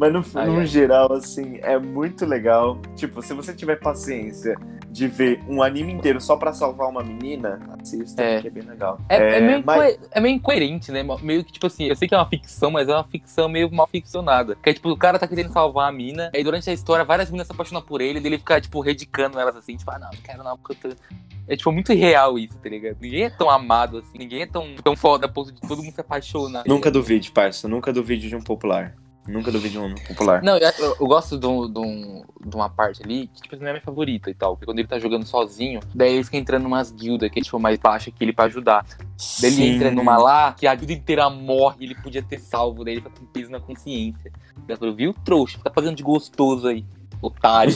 [0.00, 0.66] Mas no, Ai, no ai.
[0.66, 2.78] geral, assim, é muito legal.
[2.96, 4.56] Tipo, se você tiver paciência
[4.88, 8.40] de ver um anime inteiro só pra salvar uma menina, assista, É.
[8.40, 8.98] que é bem legal.
[9.10, 11.04] É, é meio mas- é meio incoerente, né?
[11.20, 13.70] Meio que, tipo assim, eu sei que é uma ficção, mas é uma ficção meio
[13.70, 14.56] mal ficcionada.
[14.56, 17.28] Que é tipo, o cara tá querendo salvar a mina, aí durante a história várias
[17.28, 20.08] meninas se apaixonam por ele, e ele fica, tipo, redicando elas assim, tipo, ah, não,
[20.10, 20.96] não quero não, porque eu tô.
[21.46, 22.96] É tipo muito irreal isso, tá ligado?
[23.02, 25.92] Ninguém é tão amado assim, ninguém é tão, tão foda a ponto de todo mundo
[25.94, 26.64] se apaixonar.
[26.66, 27.68] Nunca duvide, parça.
[27.68, 28.94] Nunca duvide de um popular.
[29.30, 30.42] Nunca duvide de um popular.
[30.42, 33.56] Não, eu, eu- eu gosto de, um- de um- de uma parte ali que, tipo,
[33.56, 34.52] não é minha favorita e tal.
[34.54, 37.58] Porque quando ele tá jogando sozinho, daí ele fica entrando numas guildas que é, tipo,
[37.58, 38.84] mais baixa que ele pra ajudar.
[39.40, 39.74] Daí ele Sim.
[39.76, 42.84] entra numa lá que a guilda inteira morre ele podia ter salvo.
[42.84, 44.32] Daí ele fica com peso na consciência.
[44.66, 45.58] Daí eu falei, viu, trouxa?
[45.62, 46.84] Tá fazendo de gostoso aí,
[47.22, 47.74] otário.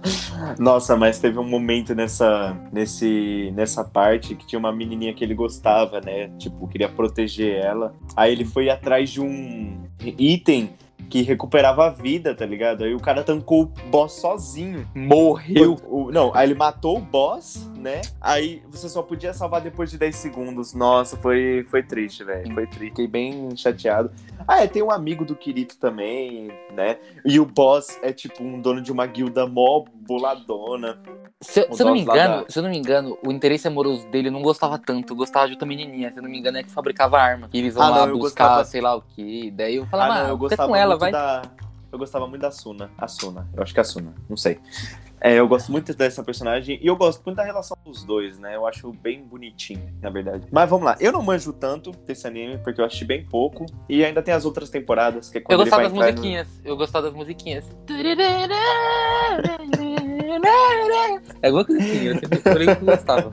[0.58, 5.34] Nossa, mas teve um momento nessa, nesse, nessa parte que tinha uma menininha que ele
[5.34, 6.28] gostava, né?
[6.38, 7.94] Tipo, queria proteger ela.
[8.16, 9.82] Aí ele foi atrás de um
[10.18, 10.70] item
[11.08, 12.84] que recuperava a vida, tá ligado?
[12.84, 14.88] Aí o cara tancou o boss sozinho.
[14.94, 15.76] Morreu.
[15.88, 18.00] O- o- não, aí ele matou o boss, né?
[18.20, 20.74] Aí você só podia salvar depois de 10 segundos.
[20.74, 22.52] Nossa, foi, foi triste, velho.
[22.54, 22.90] Foi triste.
[22.90, 24.10] Fiquei bem chateado.
[24.46, 26.98] Ah, é, tem um amigo do Kirito também, né?
[27.24, 30.98] E o boss é tipo um dono de uma guilda mó boladona.
[31.40, 33.66] Se, eu- se eu não me engano, da- se eu não me engano, o interesse
[33.68, 35.14] amoroso dele não gostava tanto.
[35.14, 36.10] Gostava de outra menininha.
[36.12, 37.48] Se eu não me engano, é que fabricava arma.
[37.52, 39.52] E eles vão Ah, lá não, buscar, gostava- sei lá o quê.
[39.54, 41.12] Daí eu falava, ah, não, ah, eu gostava com ela, muito vai.
[41.12, 41.42] da.
[41.94, 42.90] Eu gostava muito da Suna.
[42.98, 43.48] A Suna.
[43.54, 44.12] Eu acho que é a Suna.
[44.28, 44.58] Não sei.
[45.20, 48.56] É, eu gosto muito dessa personagem e eu gosto muito da relação dos dois, né?
[48.56, 50.44] Eu acho bem bonitinho, na verdade.
[50.50, 50.96] Mas vamos lá.
[50.98, 53.64] Eu não manjo tanto desse anime, porque eu assisti bem pouco.
[53.88, 56.06] E ainda tem as outras temporadas, que é Eu quando ele gostava vai das entrar
[56.06, 56.60] no- musiquinhas.
[56.64, 57.64] Eu gostava das musiquinhas.
[61.42, 63.30] É alguma coisa assim, eu sempre falei que eu gostava.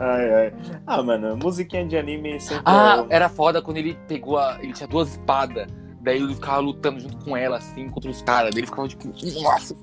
[0.00, 0.52] Ai, ai.
[0.86, 3.14] Ah, mano, musiquinha de anime sempre Ah, é...
[3.14, 4.58] era foda quando ele pegou a.
[4.60, 5.68] Ele tinha duas espadas.
[6.02, 8.50] Daí ele ficava lutando junto com ela, assim, contra os caras.
[8.50, 9.06] Daí ele ficava tipo,
[9.40, 9.74] nossa,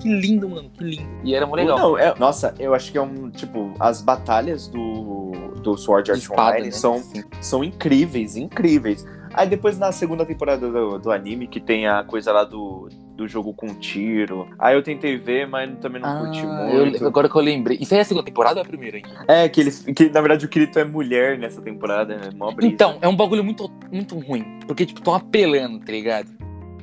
[0.00, 1.08] que lindo, mano, que lindo.
[1.24, 1.76] E era mó legal.
[1.76, 5.32] Não, é- Nossa, eu acho que é um, tipo, as batalhas do,
[5.62, 6.70] do Sword Art Espada, Online né?
[6.70, 7.24] são, Sim.
[7.40, 9.04] são incríveis, incríveis.
[9.32, 13.28] Aí depois na segunda temporada do, do anime, que tem a coisa lá do, do
[13.28, 14.48] jogo com tiro.
[14.58, 17.00] Aí eu tentei ver, mas também não curti Ah, muito.
[17.02, 17.78] eu- agora que eu lembrei.
[17.80, 19.24] Isso aí é a segunda temporada ou é a primeira ainda?
[19.28, 22.72] É, que, eles, que na verdade o Kirito é mulher nessa temporada, é mó brisa.
[22.72, 24.58] Então, é um bagulho muito, muito ruim.
[24.66, 26.28] Porque, tipo, tão apelando, tá ligado?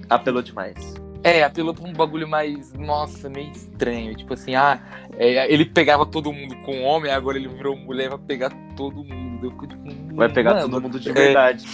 [0.09, 0.95] Apelou demais.
[1.23, 4.15] É, apelou pra um bagulho mais, nossa, meio estranho.
[4.15, 4.79] Tipo assim, ah,
[5.23, 9.45] é, ele pegava todo mundo com homem, agora ele virou mulher vai pegar todo mundo.
[9.45, 9.81] Eu fico tipo,
[10.15, 11.65] Vai pegar mano, todo mundo de é, verdade.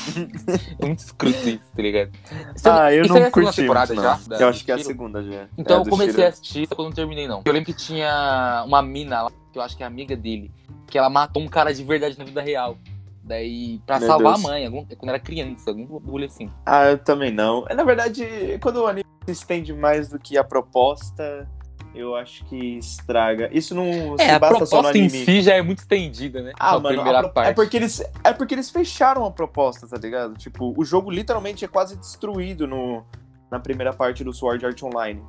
[0.80, 2.12] É muito escroto isso, tá ligado?
[2.56, 4.18] Isso- Ah, eu não é curti temporada muito, já?
[4.18, 4.28] não.
[4.28, 5.48] da- Eu acho que é a segunda já.
[5.58, 6.26] Então É, eu comecei Shiro.
[6.26, 7.42] a assistir, só que eu não terminei, não.
[7.46, 10.52] Eu lembro que tinha uma mina lá, que eu acho que é amiga dele,
[10.88, 12.78] que ela matou um cara de verdade na vida real.
[13.24, 14.46] Daí, pra Meu salvar Deus.
[14.46, 16.50] a mãe, algum- quando era criança, algum bagulho assim.
[16.66, 17.66] Ah, eu também não.
[17.76, 18.26] Na verdade,
[18.62, 21.46] quando o anime se estende mais do que a proposta,
[21.96, 23.50] eu acho que estraga.
[23.52, 26.42] Isso não se É, a basta só no proposta em si já é muito estendida,
[26.42, 26.52] né?
[26.60, 27.50] Ah, Na mano, a primeira pro- parte.
[27.50, 30.36] é, porque eles, é porque eles fecharam a proposta, tá ligado?
[30.38, 33.04] Tipo, o jogo literalmente é quase destruído no,
[33.52, 35.22] na primeira parte do Sword Art Online.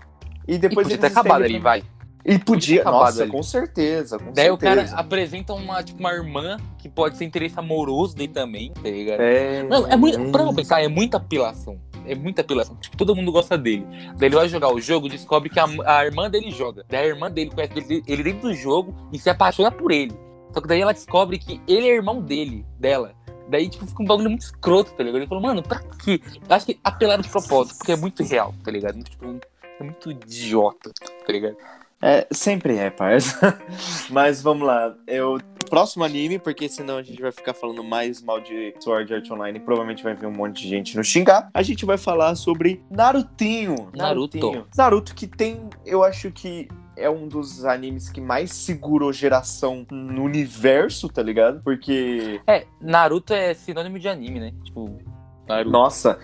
[0.46, 1.82] E E depois podia eles ter acabado ali, vai.
[2.28, 3.32] E podia, nossa, ali.
[3.32, 4.96] com certeza, com Daí o cara certeza.
[4.96, 9.20] apresenta uma, tipo, uma irmã que pode ser interesse amoroso dele também, tá ligado?
[9.20, 10.30] É, Mano, é muito.
[10.30, 11.80] Pra não pensar, é muita apelação.
[12.06, 12.76] É muita apelação.
[12.76, 13.86] Tipo, todo mundo gosta dele.
[14.16, 16.84] Daí ele vai jogar o jogo e descobre que a, a irmã dele joga.
[16.88, 20.12] Daí a irmã dele conhece ele, ele dentro do jogo e se apaixona por ele.
[20.52, 23.12] Só que daí ela descobre que ele é irmão dele, dela.
[23.50, 25.20] Daí, tipo, fica um bagulho muito escroto, tá ligado?
[25.20, 26.20] Ele falou, mano, pra quê?
[26.48, 29.02] Eu acho que apelaram de propósito, porque é muito real, tá ligado?
[29.02, 29.38] Tipo,
[29.80, 30.90] é muito idiota,
[31.26, 31.56] tá ligado?
[32.00, 33.60] É, sempre é, parça.
[34.10, 34.94] Mas vamos lá.
[35.06, 39.30] Eu próximo anime, porque senão a gente vai ficar falando mais mal de Sword Art
[39.30, 39.60] Online.
[39.60, 41.50] Provavelmente vai vir um monte de gente nos xingar.
[41.52, 43.90] A gente vai falar sobre Narutinho.
[43.94, 44.38] Naruto.
[44.38, 44.66] Narutinho.
[44.76, 50.24] Naruto que tem, eu acho que é um dos animes que mais segurou geração no
[50.24, 51.62] universo, tá ligado?
[51.62, 54.52] Porque É, Naruto é sinônimo de anime, né?
[54.64, 54.98] Tipo,
[55.46, 55.70] Naruto.
[55.70, 56.18] Nossa,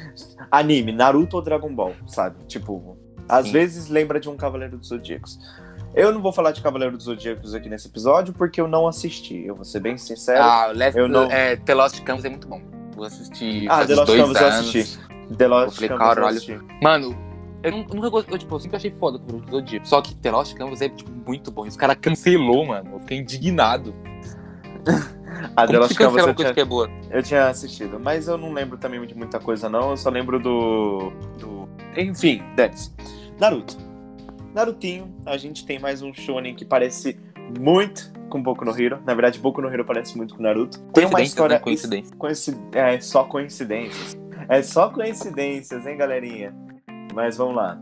[0.51, 2.45] anime, Naruto ou Dragon Ball, sabe?
[2.47, 2.97] Tipo,
[3.29, 3.53] às Sim.
[3.53, 5.39] vezes lembra de um Cavaleiro dos Zodíacos.
[5.95, 9.45] Eu não vou falar de Cavaleiro dos Zodíacos aqui nesse episódio porque eu não assisti.
[9.47, 10.43] Eu vou ser bem sincero.
[10.43, 12.61] Ah, o Last, eu não- é, The Lost Canvas é muito bom.
[12.97, 14.99] Vou assistir Ah, The Lost dois Canvas eu assisti.
[15.37, 16.37] The Lost falei, Canvas eu caralho.
[16.37, 16.59] assisti.
[16.83, 17.17] Mano,
[17.63, 19.87] eu nu- nunca gostei, eu, tipo, eu sempre achei foda o Cavaleiro do Zodíaco.
[19.87, 21.63] Só que The Lost Canvas é, tipo, muito bom.
[21.67, 22.91] Os caras cancelou, mano.
[22.95, 23.95] Eu fiquei indignado.
[25.57, 26.89] Ah, The que Canvas eu uma coisa tinha, que é boa?
[27.11, 28.01] eu tinha assistido.
[28.01, 29.91] Mas eu não lembro também de muita coisa, não.
[29.91, 31.11] Eu só lembro do.
[31.39, 31.69] do...
[31.97, 32.95] Enfim, Denis.
[33.39, 33.77] Naruto.
[34.55, 37.19] Narutinho, a gente tem mais um shonen que parece
[37.61, 39.01] muito com Boku no Hero.
[39.05, 40.79] Na verdade, Boku no Hero parece muito com Naruto.
[40.93, 41.61] Tem uma Coincidências, história né?
[41.61, 42.17] Coincidência.
[42.17, 44.17] Coinci- É só coincidências.
[44.49, 46.55] É só coincidências, hein, galerinha?
[47.13, 47.81] Mas vamos lá.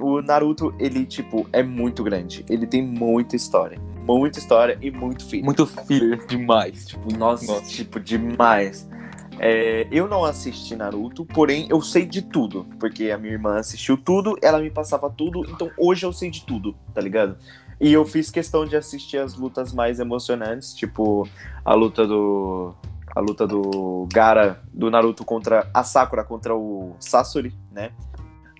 [0.00, 2.44] O Naruto, ele, tipo, é muito grande.
[2.48, 3.78] Ele tem muita história.
[4.06, 5.44] Muita história e muito filho.
[5.44, 6.86] Muito filler demais.
[6.86, 7.64] Tipo, Nossa, Nossa.
[7.70, 8.88] tipo, demais.
[9.38, 12.66] É, eu não assisti Naruto, porém eu sei de tudo.
[12.78, 16.44] Porque a minha irmã assistiu tudo, ela me passava tudo, então hoje eu sei de
[16.44, 17.36] tudo, tá ligado?
[17.80, 21.28] E eu fiz questão de assistir as lutas mais emocionantes, tipo
[21.64, 22.74] a luta do.
[23.14, 27.92] A luta do Gara, do Naruto contra a Sakura contra o Sasori, né?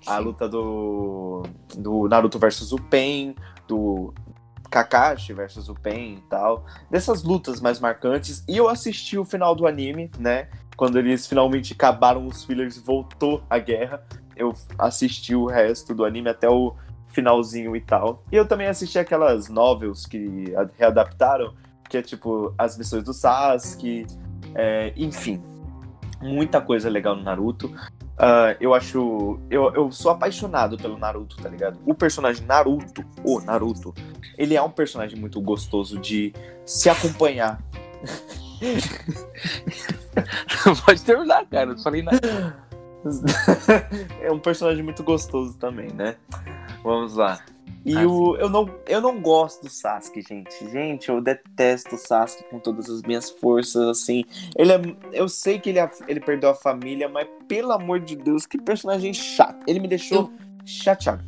[0.06, 1.42] A luta do.
[1.76, 3.34] Do Naruto versus o Pen,
[3.66, 4.12] do
[4.74, 8.44] Kakashi versus o Pen e tal dessas lutas mais marcantes.
[8.48, 10.48] E eu assisti o final do anime, né?
[10.76, 14.04] Quando eles finalmente acabaram os fillers voltou a guerra.
[14.37, 16.74] Eu assisti o resto do anime até o
[17.08, 18.24] finalzinho e tal.
[18.30, 21.54] E eu também assisti aquelas novels que readaptaram,
[21.88, 24.06] que é tipo as missões do Sasuke,
[24.54, 25.42] é, enfim.
[26.20, 27.72] Muita coisa legal no Naruto.
[28.18, 29.38] Ah, eu acho.
[29.50, 31.78] Eu, eu sou apaixonado pelo Naruto, tá ligado?
[31.84, 33.92] O personagem Naruto, o Naruto,
[34.38, 36.32] ele é um personagem muito gostoso de
[36.64, 37.62] se acompanhar.
[40.87, 41.70] Pode terminar, cara.
[41.70, 42.64] Eu não falei nada.
[44.20, 46.16] é um personagem muito gostoso também, né?
[46.83, 47.40] Vamos lá.
[47.85, 50.70] E Ah, o, eu, não, eu não gosto do Sasuke, gente.
[50.70, 54.24] Gente, eu detesto o Sasuke com todas as minhas forças, assim.
[54.57, 54.81] Ele é,
[55.12, 59.12] eu sei que ele, ele perdeu a família, mas pelo amor de Deus, que personagem
[59.12, 59.62] chato.
[59.66, 60.33] Ele me deixou
[60.64, 61.22] chateado.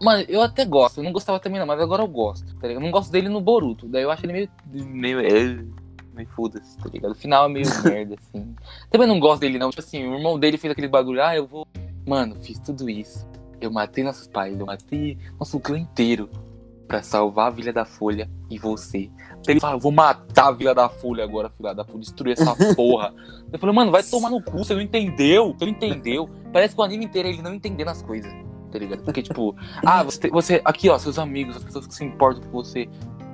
[0.00, 0.98] Mano, eu até gosto.
[0.98, 2.54] Eu não gostava também, não, mas agora eu gosto.
[2.56, 2.68] Tá?
[2.68, 3.88] Eu não gosto dele no Boruto.
[3.88, 4.50] Daí eu acho ele meio.
[4.66, 5.74] meio.
[6.18, 7.12] Meio foda-se, tá ligado?
[7.12, 8.56] O final é meio merda, assim.
[8.90, 9.70] Também não gosto dele, não.
[9.70, 11.22] Tipo assim, o irmão dele fez aquele bagulho.
[11.22, 11.64] Ah, eu vou.
[12.04, 13.24] Mano, fiz tudo isso.
[13.60, 16.28] Eu matei nossos pais, eu matei nosso clã inteiro
[16.88, 19.10] pra salvar a Vila da Folha e você.
[19.46, 23.14] Ele fala, vou matar a Vila da Folha agora, filha da Folha, destruir essa porra.
[23.52, 26.28] Eu falei, mano, vai tomar no cu, você não entendeu, você não entendeu.
[26.52, 28.32] Parece que o anime inteiro é ele não entendendo as coisas,
[28.72, 29.04] tá ligado?
[29.04, 29.54] Porque, tipo,
[29.84, 32.88] ah, você, você aqui, ó, seus amigos, as pessoas que se importam com você.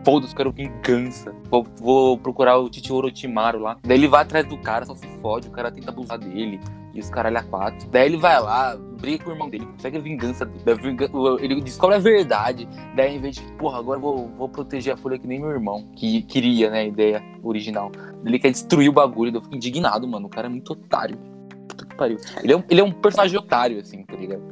[0.05, 1.35] Foda-se, quero vingança.
[1.51, 3.79] Vou, vou procurar o Titi Orochimaru lá.
[3.83, 6.61] Daí ele vai atrás do cara, só se fode, o cara tenta abusar dele.
[6.93, 7.88] E os caralho a quatro.
[7.90, 10.45] Daí ele vai lá, briga com o irmão dele, consegue a vingança.
[10.81, 12.69] vinga- Ele descobre a verdade.
[12.95, 15.88] Daí, em vez de, porra, agora vou, vou proteger a folha que nem meu irmão,
[15.97, 17.90] que queria, né, a ideia original.
[18.25, 19.35] Ele quer destruir o bagulho.
[19.35, 20.27] Eu fico indignado, mano.
[20.27, 21.19] O cara é muito otário.
[21.67, 22.19] Puta que pariu.
[22.45, 24.43] Ele é um, ele é um personagem otário, assim, tá ligado?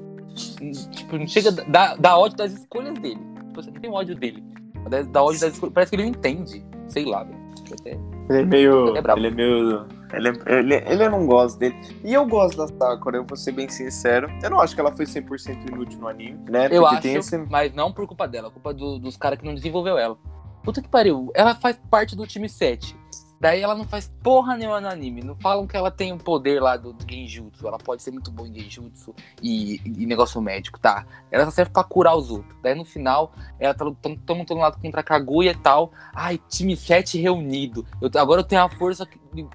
[0.91, 3.21] Tipo, não chega dar, dar ódio das escolhas dele.
[3.37, 4.43] Tipo, você tem ódio dele.
[4.87, 5.73] Ódio das escolhas.
[5.75, 6.65] Parece que ele não entende.
[6.89, 7.41] Sei lá, velho.
[7.73, 8.89] Até- Ele é meio.
[8.89, 9.13] Ele é.
[9.17, 9.87] Ele é meio.
[10.13, 11.75] Ele, é- ele, ele eu não gosto dele.
[12.05, 14.29] E eu gosto da Sakura, eu vou ser bem sincero.
[14.43, 16.67] Eu não acho que ela foi 100% inútil no anime, né?
[16.71, 17.39] Eu Porque acho, esse.
[17.39, 20.19] mas não por culpa dela, culpa do- dos caras que não desenvolveu ela.
[20.63, 22.95] Puta que pariu, ela faz parte do time 7.
[23.43, 25.21] Daí ela não faz porra nenhuma no anime.
[25.21, 27.67] Não falam que ela tem um poder lá do, Genjutsu.
[27.67, 31.05] Ela pode ser muito boa em Genjutsu e, e negócio médico, tá?
[31.29, 32.57] Ela só serve pra curar os outros.
[32.63, 35.91] Daí no final, ela tá lutando, todo lado contra a Kaguya e tal.
[36.15, 37.85] Ai, time 7 reunido.
[38.01, 39.09] Eu, agora eu tenho a força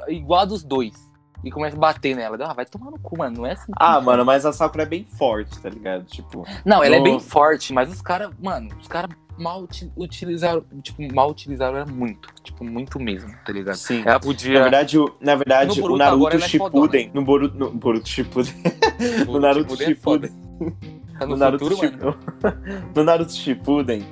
[0.10, 1.07] igual a dos dois.
[1.44, 2.38] E começa a bater nela.
[2.42, 3.38] Ah, vai tomar no cu, mano.
[3.38, 3.72] Não é assim.
[3.78, 6.04] Ah, mano, mas a Sakura é bem forte, tá ligado?
[6.06, 6.46] Tipo.
[6.66, 10.64] Não, ela é No- bem forte, mas os caras, mano, os caras mal uti- utilizaram,
[10.82, 13.76] tipo, mal utilizaram era muito, tipo, muito mesmo, tá ligado?
[13.76, 14.02] Sim.
[14.02, 14.62] Ela Na podia.
[14.64, 18.54] verdade, o, na verdade, Boruto o Naruto ela é Shippuden, no Boruto, no Boruto Shippuden,
[19.28, 20.32] no Naruto Shippuden
[21.14, 21.88] é Tá no, no Naruto futuro.
[21.88, 22.18] Shippuden,
[22.96, 24.06] no Naruto Shippuden,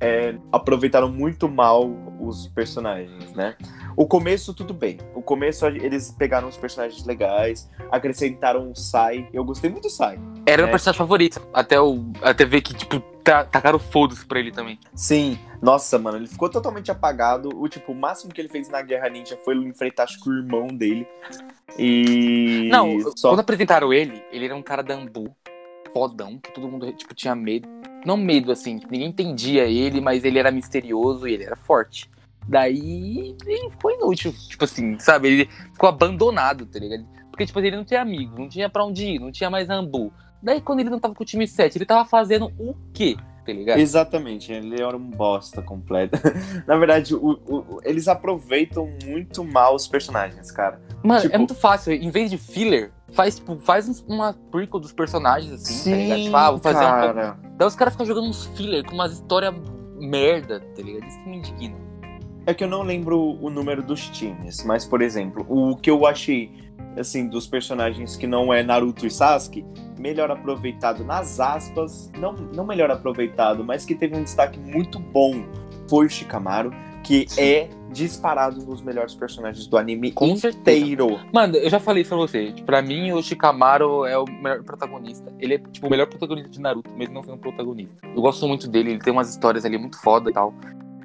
[0.00, 1.86] é, aproveitaram muito mal
[2.18, 3.54] os personagens, né?
[3.96, 4.98] O começo, tudo bem.
[5.14, 9.28] O começo, eles pegaram os personagens legais, acrescentaram o Sai.
[9.32, 10.18] Eu gostei muito do Sai.
[10.46, 10.66] Era o É.
[10.66, 11.40] meu personagem favorito.
[11.52, 14.78] Até, o, até ver que, tipo, tacaram foda-se pra ele também.
[14.94, 17.50] Sim, nossa, mano, ele ficou totalmente apagado.
[17.54, 20.32] O tipo, o máximo que ele fez na Guerra Ninja foi enfrentar, acho que o
[20.38, 21.06] irmão dele.
[21.78, 22.68] E.
[22.70, 23.30] Não, só.
[23.30, 25.34] quando apresentaram ele, ele era um cara da Ambu,
[25.92, 27.68] fodão, que todo mundo, tipo, tinha medo.
[28.04, 32.10] Não medo, assim, ninguém entendia ele, mas ele era misterioso e ele era forte.
[32.50, 35.28] Daí ele ficou inútil, tipo assim, sabe?
[35.28, 37.06] Ele ficou abandonado, tá ligado?
[37.30, 40.12] Porque, tipo, ele não tinha amigo, não tinha pra onde ir, não tinha mais Ambu.
[40.42, 43.52] Daí, quando ele não tava com o time 7, ele tava fazendo o quê, tá
[43.52, 43.78] ligado?
[43.78, 46.18] Exatamente, ele era um bosta completo.
[46.66, 50.80] Na verdade, o- o- eles aproveitam muito mal os personagens, cara.
[51.04, 51.92] Mano, tipo- é muito fácil.
[51.92, 56.22] Em vez de filler, faz, tipo, faz uma prequel dos personagens, assim, tá ligado?
[56.24, 57.38] Tipo, ah, vou fazer um cara.
[57.56, 59.54] Daí os caras ficam jogando uns filler com umas histórias
[60.00, 61.06] merda, tá ligado?
[61.08, 61.89] Isso me indigna.
[62.46, 66.06] É que eu não lembro o número dos times, mas, por exemplo, o que eu
[66.06, 66.50] achei,
[66.96, 69.64] assim, dos personagens que não é Naruto e Sasuke,
[69.98, 75.44] melhor aproveitado nas aspas, não, não melhor aproveitado, mas que teve um destaque muito bom,
[75.88, 76.72] foi o Shikamaru,
[77.04, 77.40] que Sim.
[77.40, 80.78] é disparado um dos melhores personagens do anime Com certeza.
[80.78, 81.18] inteiro.
[81.32, 82.52] Mano, eu já falei isso pra você.
[82.52, 85.32] Tipo, Pra mim, o Shikamaru é o melhor protagonista.
[85.38, 87.94] Ele é, tipo, o melhor protagonista de Naruto, mesmo não sendo protagonista.
[88.02, 90.54] Eu gosto muito dele, ele tem umas histórias ali muito foda e tal.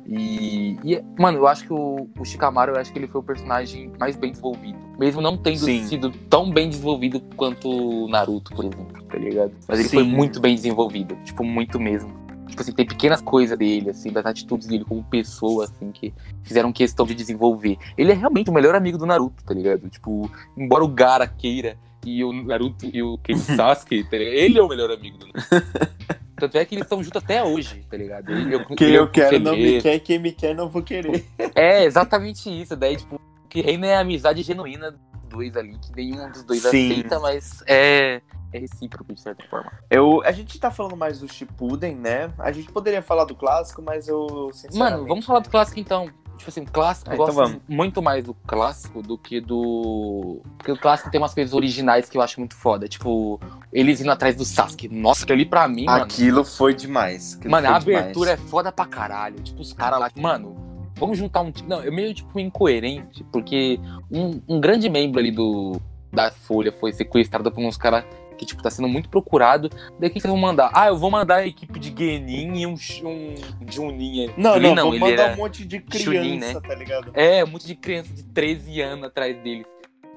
[0.07, 3.23] E, e, mano, eu acho que o, o Shikamaru, eu acho que ele foi o
[3.23, 4.77] personagem mais bem desenvolvido.
[4.99, 5.83] Mesmo não tendo Sim.
[5.83, 9.51] sido tão bem desenvolvido quanto o Naruto, por exemplo, tá ligado?
[9.67, 9.95] Mas ele Sim.
[9.95, 12.13] foi muito bem desenvolvido, tipo, muito mesmo.
[12.47, 16.71] Tipo assim, tem pequenas coisas dele, assim, das atitudes dele como pessoa, assim, que fizeram
[16.71, 17.77] questão de desenvolver.
[17.97, 19.89] Ele é realmente o melhor amigo do Naruto, tá ligado?
[19.89, 24.35] Tipo, embora o Gara queira e o Naruto e o Ken Sasuke, tá ligado?
[24.35, 26.15] Ele é o melhor amigo do Naruto.
[26.37, 28.31] Tanto é que eles estão juntos até hoje, tá ligado?
[28.31, 31.25] Ele, eu, Quem o eu quero não me quer, quem me quer não vou querer.
[31.55, 32.75] É, exatamente isso.
[32.75, 36.43] Daí, tipo, o que reina é a amizade genuína dos dois ali, que nenhum dos
[36.43, 36.91] dois Sim.
[36.91, 38.21] aceita, mas é,
[38.51, 39.71] é recíproco, de certa forma.
[39.89, 42.31] Eu, a gente tá falando mais do Shippuden, né?
[42.37, 44.51] A gente poderia falar do clássico, mas eu.
[44.73, 46.09] Mano, vamos falar do clássico então.
[46.37, 47.61] Tipo assim, clássico, Ah, eu então gosto vamos.
[47.67, 50.41] muito mais do clássico do que do.
[50.57, 52.87] Porque o clássico tem umas coisas originais que eu acho muito foda.
[52.87, 53.39] Tipo,
[53.73, 54.87] eles indo atrás do Sasuke.
[54.89, 56.03] Nossa, aquilo ali pra mim, mano.
[56.03, 57.35] Aquilo foi demais.
[57.35, 58.01] aquilo Mano, foi a demais.
[58.03, 59.39] abertura é foda pra caralho.
[59.41, 60.11] Tipo, os caras lá.
[60.15, 60.55] Mano,
[60.95, 61.51] vamos juntar um.
[61.67, 63.79] Não, é meio tipo incoerente, porque
[64.11, 65.79] um, um grande membro ali do
[66.13, 68.05] da Folha foi sequestrado por uns caras
[68.35, 69.69] que, tipo, tá sendo muito procurado.
[69.99, 70.71] Daí o que que eles vão mandar?
[70.73, 73.35] Ah, eu vou mandar a equipe de Genin e um, um
[73.71, 74.31] Junin.
[74.37, 76.59] Não, Ele não, vou ele mandar um monte de criança, Chunin, né?
[76.59, 77.11] tá ligado?
[77.13, 79.65] É, um monte de criança de 13 anos atrás deles.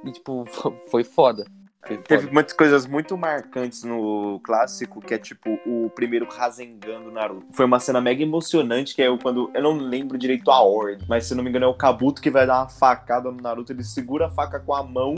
[0.04, 0.44] E, tipo,
[0.90, 1.44] foi foda.
[1.86, 2.06] Foi foda.
[2.06, 7.46] Teve muitas coisas muito marcantes no clássico, que é tipo o primeiro Rasengan do Naruto.
[7.52, 9.50] Foi uma cena mega emocionante, que é quando.
[9.54, 12.30] Eu não lembro direito a ordem, mas se não me engano é o Kabuto que
[12.30, 13.72] vai dar uma facada no Naruto.
[13.72, 15.14] Ele segura a faca com a mão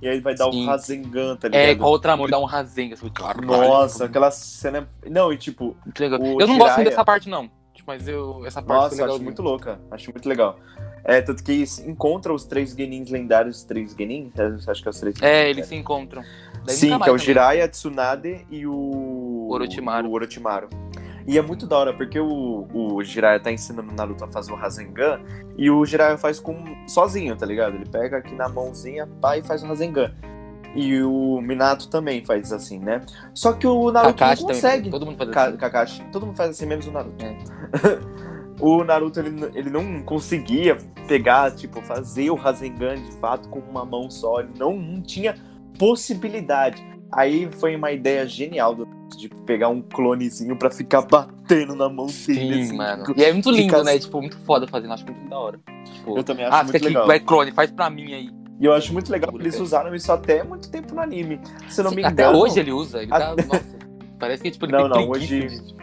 [0.00, 0.64] e aí vai dar Sim.
[0.64, 1.62] o Rasengan, tá ligado?
[1.62, 2.94] É, com a outra mão, ele dá um rasenga.
[2.94, 4.86] Assim, caralho, Nossa, aquela cena.
[5.08, 6.20] Não, e tipo, muito legal.
[6.20, 7.50] o Eu não gosto muito dessa parte, não.
[7.72, 9.14] Tipo, Mas eu, essa parte nossa, legal.
[9.14, 9.80] acho muito louca.
[9.90, 10.58] Acho muito legal.
[11.04, 14.32] É, tanto que encontra os três Genins lendários, os três Genins,
[14.66, 15.68] acho que é os três É, eles né?
[15.68, 16.22] se encontram.
[16.64, 17.18] Daí Sim, que é o também.
[17.18, 19.48] Jiraiya, a Tsunade e o...
[19.50, 20.08] Orochimaru.
[20.08, 20.68] o Orochimaru.
[21.26, 24.52] E é muito da hora, porque o, o Jiraiya tá ensinando o Naruto a fazer
[24.52, 25.20] o Rasengan,
[25.58, 26.56] e o Jiraiya faz com
[26.86, 27.74] sozinho, tá ligado?
[27.74, 30.14] Ele pega aqui na mãozinha, pá, e faz o Rasengan.
[30.76, 33.00] E o Minato também faz assim, né?
[33.34, 34.62] Só que o Naruto Kakashi não também.
[34.62, 34.90] consegue.
[34.90, 35.56] Todo mundo faz Ka- assim.
[35.56, 37.24] Kakashi, todo mundo faz assim, menos o Naruto.
[37.24, 37.36] É.
[38.60, 40.76] o Naruto, ele, ele não conseguia
[41.08, 44.40] pegar, tipo, fazer o Rasengan de fato com uma mão só.
[44.40, 45.34] Ele não, não tinha
[45.78, 46.84] possibilidade.
[47.10, 48.86] Aí foi uma ideia genial do,
[49.16, 52.18] de pegar um clonezinho pra ficar batendo na mão dele.
[52.18, 53.04] Sim, assim, mano.
[53.04, 53.98] tipo, E é muito lindo, fica- né?
[53.98, 54.92] Tipo, muito foda fazendo.
[54.94, 55.60] Acho muito da hora.
[55.84, 57.06] Tipo, Eu também acho ah, muito legal.
[57.06, 58.30] vai clone, faz pra mim aí.
[58.58, 61.38] E eu acho muito legal que eles usaram isso até muito tempo no anime.
[61.68, 62.38] Se não Sim, me Até engano.
[62.38, 63.02] hoje ele usa.
[63.02, 63.78] Ele tá, Até- nossa,
[64.18, 65.76] parece que tipo, ele Não, não, hoje- de-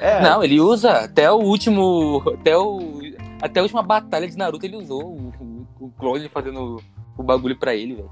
[0.00, 2.22] É, Não, ele usa até o último.
[2.40, 3.00] Até o.
[3.42, 5.32] Até a última batalha de Naruto ele usou o,
[5.80, 6.80] o, o clone fazendo
[7.16, 8.10] o bagulho pra ele, velho.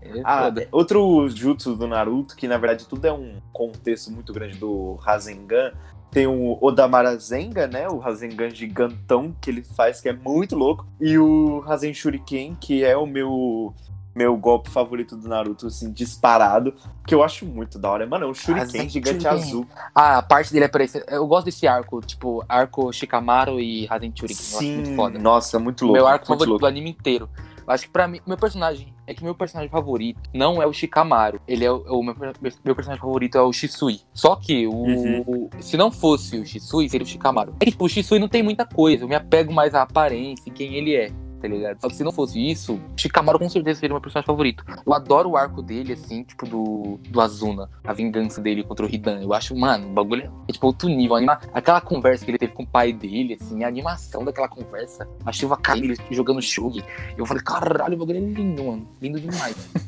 [0.00, 0.68] É Ah, foda.
[0.72, 5.72] outro jutsu do Naruto, que na verdade tudo é um contexto muito grande do Rasengan.
[6.10, 7.86] Tem o Odamara Zenga, né?
[7.88, 10.86] O Rasengan gigantão que ele faz, que é muito louco.
[10.98, 13.74] E o Rasen Shuriken, que é o meu
[14.14, 16.74] meu golpe favorito do Naruto, assim, disparado,
[17.06, 18.04] que eu acho muito da hora.
[18.04, 19.30] Mano, é um Shuriken gigante Shuriken.
[19.48, 19.66] azul.
[19.94, 21.04] Ah, a parte dele é parecida.
[21.08, 24.34] Eu gosto desse arco, tipo, arco Shikamaru e Rasen Shuriken.
[24.42, 25.18] Sim, muito foda.
[25.20, 25.98] nossa, muito louco.
[25.98, 26.62] meu arco favorito louco.
[26.62, 27.28] do anime inteiro.
[27.64, 28.92] Eu acho que pra mim, meu personagem.
[29.08, 31.40] É que meu personagem favorito não é o Shikamaru.
[31.48, 32.14] Ele é o, o meu,
[32.62, 34.02] meu personagem favorito é o Shisui.
[34.12, 34.70] Só que o.
[34.70, 35.48] Uhum.
[35.60, 37.54] Se não fosse o Shisui, seria o Shikamaru.
[37.58, 39.04] É que, tipo, o Shisui não tem muita coisa.
[39.04, 41.10] Eu me apego mais à aparência e quem ele é.
[41.40, 41.80] Tá ligado?
[41.80, 44.64] Só que se não fosse isso, Shikamaru com certeza seria meu personagem favorito.
[44.84, 47.70] Eu adoro o arco dele, assim, tipo, do, do Azuna.
[47.84, 49.20] A vingança dele contra o Hidan.
[49.20, 51.16] Eu acho, mano, o bagulho é tipo outro nível.
[51.16, 51.40] Anima...
[51.52, 55.08] Aquela conversa que ele teve com o pai dele, assim, a animação daquela conversa.
[55.24, 56.84] A chuva caindo, ele jogando Shugi.
[57.16, 58.88] Eu falei, caralho, o bagulho é lindo, mano.
[59.00, 59.68] Lindo demais.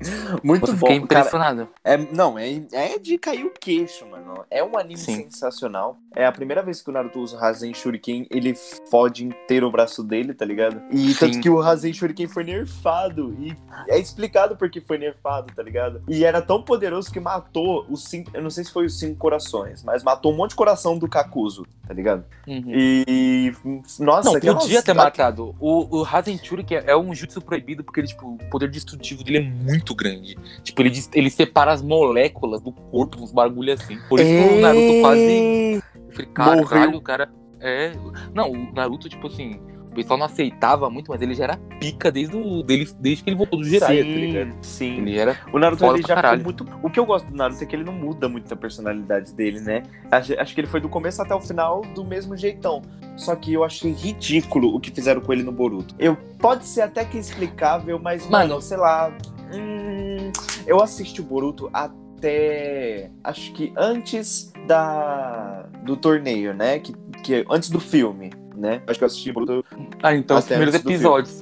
[0.42, 1.20] Muito Eu bom, fiquei cara.
[1.20, 1.68] impressionado.
[1.84, 4.44] É, não, é, é de cair o queixo, mano.
[4.50, 5.24] É um anime Sim.
[5.24, 5.98] sensacional.
[6.14, 8.54] É a primeira vez que o Naruto usa o Rasen Shuriken, ele
[8.90, 10.80] fode inteiro o braço dele, tá ligado?
[10.90, 11.18] E Sim.
[11.18, 13.36] tanto que o Rasen Shuriken foi nerfado.
[13.38, 13.56] E
[13.88, 16.02] é explicado por que foi nerfado, tá ligado?
[16.08, 18.30] E era tão poderoso que matou os cinco.
[18.34, 21.08] Eu não sei se foi os cinco corações, mas matou um monte de coração do
[21.08, 22.24] Kakuzu, tá ligado?
[22.46, 22.64] Uhum.
[22.66, 23.52] E.
[23.98, 25.54] Nossa, Não, podia ter matado.
[25.60, 29.38] O, o Rasen Shuriken é um jutsu proibido porque ele, tipo, o poder destrutivo dele
[29.38, 30.36] é muito grande.
[30.62, 33.98] Tipo, ele, ele separa as moléculas do corpo, uns bagulho assim.
[34.08, 35.82] Por isso o Naruto quase.
[35.94, 37.30] Eu falei, caralho, o cara.
[37.60, 37.92] É.
[38.34, 39.60] Não, o Naruto, tipo assim.
[39.90, 43.30] O pessoal não aceitava muito, mas ele já era pica desde, o, dele, desde que
[43.30, 44.50] ele voltou do Jiraiya, tá ligado?
[44.62, 44.96] Sim, sim.
[44.98, 45.36] Ele era.
[45.52, 46.66] O Naruto ele já ficou muito.
[46.80, 49.58] O que eu gosto do Naruto é que ele não muda muito a personalidade dele,
[49.58, 49.82] né?
[50.08, 52.82] Acho, acho que ele foi do começo até o final do mesmo jeitão.
[53.16, 55.92] Só que eu achei ridículo o que fizeram com ele no Boruto.
[55.98, 58.62] Eu pode ser até que explicável, mas mano, Mano.
[58.62, 59.12] sei lá.
[59.52, 60.32] Hum,
[60.66, 66.78] eu assisti o Boruto até acho que antes da do torneio, né?
[66.78, 66.92] Que,
[67.22, 68.82] que antes do filme, né?
[68.86, 69.64] Acho que eu assisti o Boruto
[70.02, 71.40] Ah, então os primeiros episódios.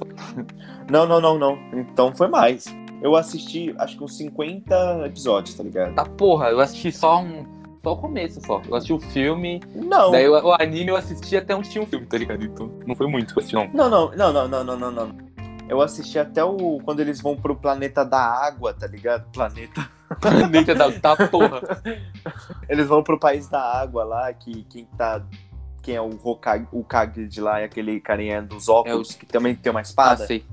[0.89, 1.57] não, não, não, não.
[1.73, 2.65] Então foi mais.
[3.01, 5.95] Eu assisti, acho que uns 50 episódios, tá ligado?
[5.95, 7.45] Tá porra, eu assisti só um.
[7.81, 8.61] Só o começo só.
[8.67, 10.11] Eu assisti o filme, Não.
[10.11, 12.43] daí o, o anime eu assisti até onde tinha um filme, tá ligado?
[12.43, 13.69] Então não foi muito que eu assisti, não.
[13.73, 15.28] Não, não, não, não, não, não, não, não.
[15.69, 16.79] Eu assisti até o.
[16.83, 19.29] Quando eles vão pro planeta da água, tá ligado?
[19.31, 19.87] Planeta.
[20.19, 21.61] Planeta da tá porra.
[22.67, 25.23] Eles vão pro país da água lá, que quem tá.
[25.83, 29.55] Quem é o Hokage, o Kage de lá é aquele carinha dos óculos, que também
[29.55, 30.25] tem uma Ah, espada.
[30.27, 30.43] sei.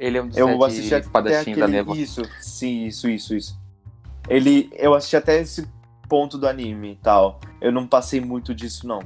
[0.00, 1.76] Ele é um dos eu assisti até espadachins da aquele.
[1.76, 1.96] névoa.
[1.96, 3.60] Isso, sim, isso, isso, isso.
[4.28, 4.70] Ele.
[4.72, 5.68] Eu assisti até esse
[6.08, 7.38] ponto do anime e tal.
[7.60, 9.00] Eu não passei muito disso, não.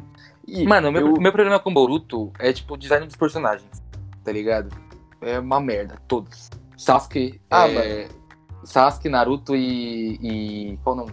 [0.47, 3.68] E Mano, o meu, eu- meu problema com Boruto é, tipo, o design dos personagens,
[4.24, 4.74] tá ligado?
[5.23, 6.51] É uma merda, todos.
[6.77, 8.09] Sasuke, Ah, é...
[8.64, 10.79] Sasuke, Naruto e, e...
[10.83, 11.12] Qual o nome?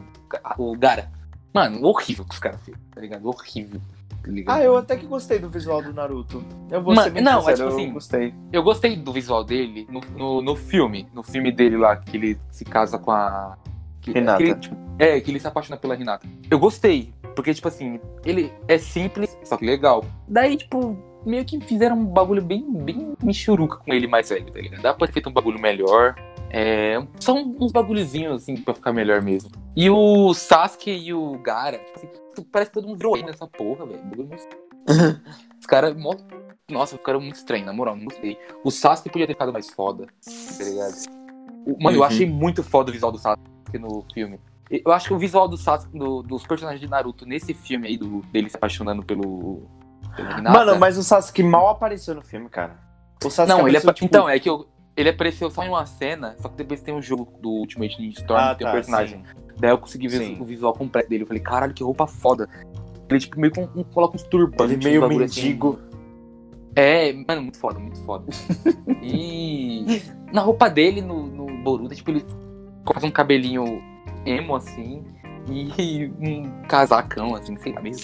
[0.58, 1.12] O Gara.
[1.54, 3.28] Mano, horrível que os caras fez, tá ligado?
[3.28, 3.82] Horrível,
[4.24, 4.56] tá ligado?
[4.56, 6.44] Ah, eu até que gostei do visual do Naruto.
[6.70, 8.34] Eu vou Mano, não, sincero, é tipo eu assim, gostei.
[8.54, 11.08] Eu gostei do visual dele no, no, no filme.
[11.14, 13.58] No filme dele lá, que ele se casa com a.
[14.02, 14.38] Que, Renata.
[14.38, 16.28] que ele, tipo, é, que ele se apaixona pela Renata.
[16.50, 17.12] Eu gostei.
[17.36, 20.06] Porque, tipo assim, ele é simples, só que legal.
[20.28, 24.60] Daí, tipo, meio que fizeram um bagulho bem, bem michuruca com ele mais velho, tá
[24.60, 24.82] ligado?
[24.82, 26.16] Dá pra ter feito um bagulho melhor.
[26.52, 29.52] É, só uns bagulhozinhos, assim, pra ficar melhor mesmo.
[29.76, 32.10] E o Sasuke e o Gara, tipo assim,
[32.52, 34.02] parece que todo mundo virou nessa porra, velho.
[35.60, 36.16] Os caras, mó-
[36.72, 38.38] nossa, ficaram muito estranhos, na moral, não gostei.
[38.64, 40.94] O Sasuke podia ter ficado mais foda, tá ligado?
[41.80, 42.04] Mano, eu Uhum.
[42.08, 44.40] achei muito foda o visual do Sasuke no filme.
[44.72, 47.98] Eu acho que o visual do Sasuke, do- dos personagens de Naruto nesse filme aí,
[47.98, 49.62] do, dele se apaixonando pelo.
[50.44, 52.78] Mano, mas o Sasuke mal apareceu no filme, cara.
[53.24, 54.06] O Sasuke Não, ele apa- tipo...
[54.06, 57.02] Então, é que eu- ele apareceu só em uma cena, só que depois tem um
[57.02, 59.24] jogo do Ultimate Ninja Storm, ah, tem um tá, personagem.
[59.26, 59.40] sim.
[59.60, 60.38] Daí eu consegui ver Sim.
[60.40, 61.24] o visual completo dele.
[61.24, 62.48] Eu falei, caralho, que roupa foda.
[63.10, 64.72] Ele, tipo, meio que um, um- coloca uns turbantes.
[64.78, 65.42] Ele meio bagulho assim.
[65.42, 65.80] mendigo.
[66.76, 68.26] É, mano, muito foda, muito foda.
[69.04, 70.02] e
[70.32, 72.24] na roupa dele, no, no Boruto, tipo, ele
[72.94, 73.82] faz um cabelinho
[74.26, 75.04] emo, assim,
[75.50, 78.02] e um casacão, assim, sei lá, mesmo.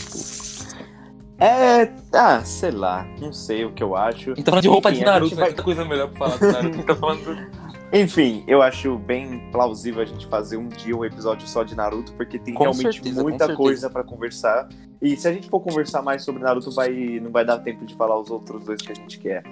[1.39, 1.89] É...
[2.13, 3.05] Ah, sei lá.
[3.19, 4.31] Não sei o que eu acho.
[4.31, 5.41] A gente tá falando de roupa Enfim, de Naruto, né?
[5.41, 6.83] vai- Tanta coisa melhor pra falar do Naruto.
[6.83, 7.65] Tá falando...
[7.93, 12.13] Enfim, eu acho bem plausível a gente fazer um dia um episódio só de Naruto,
[12.13, 14.67] porque tem Com realmente certeza, muita coisa pra conversar.
[15.01, 16.89] E se a gente for conversar mais sobre Naruto, vai,
[17.21, 19.43] não vai dar tempo de falar os outros dois que a gente quer.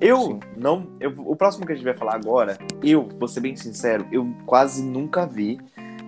[0.00, 0.40] Eu Sim.
[0.56, 0.86] não.
[1.00, 4.32] eu- o próximo que a gente vai falar agora, eu, vou ser bem sincero, eu
[4.46, 5.58] quase nunca vi.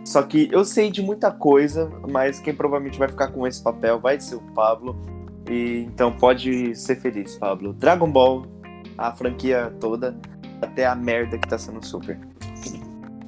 [0.04, 3.98] Só que eu sei de muita coisa, mas quem provavelmente vai ficar com esse papel
[3.98, 4.96] vai ser o Pablo.
[5.50, 7.72] E então pode ser feliz, Pablo.
[7.72, 8.46] Dragon Ball,
[8.96, 10.18] a franquia toda,
[10.62, 12.18] até a merda que tá sendo Super.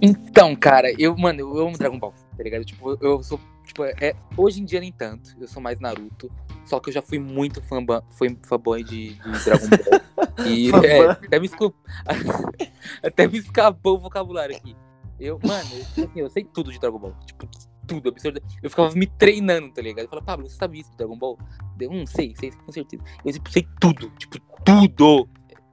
[0.00, 2.64] Então, cara, eu, mano, eu amo Dragon Ball, tá ligado?
[2.64, 6.30] Tipo, eu- sou, tipo, é, hoje em dia nem tanto, eu sou mais Naruto,
[6.66, 7.78] só que eu já fui muito fã,
[8.10, 10.00] fui fanboy de, de Dragon Ball.
[10.46, 11.74] E é, até, me escu-
[13.02, 14.76] até me escapou o vocabulário aqui.
[15.18, 15.64] Eu, mano,
[15.96, 17.14] eu, assim, eu sei tudo de Dragon Ball.
[17.26, 17.48] Tipo,
[17.86, 18.40] tudo, absurdo.
[18.62, 20.04] Eu ficava me treinando, tá ligado?
[20.04, 21.38] Eu falava, Pablo, você sabe isso de Dragon Ball?
[21.80, 23.02] Eu não sei, sei com certeza.
[23.24, 25.28] Eu tipo, sei tudo, tipo, tudo.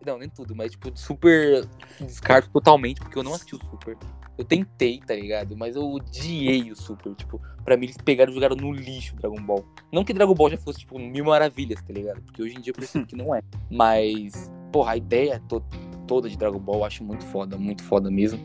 [0.05, 1.65] Não, nem tudo, mas tipo, super
[1.99, 3.97] descarto totalmente, porque eu não assisti o Super.
[4.37, 5.55] Eu tentei, tá ligado?
[5.55, 7.15] Mas eu odiei o Super.
[7.15, 9.63] Tipo, pra mim eles pegaram e jogaram no lixo Dragon Ball.
[9.93, 12.21] Não que Dragon Ball já fosse, tipo, mil maravilhas, tá ligado?
[12.23, 13.41] Porque hoje em dia eu percebo que não é.
[13.71, 15.63] Mas, porra, a ideia to-
[16.03, 18.39] toda de Dragon Ball acho muito foda, muito foda mesmo.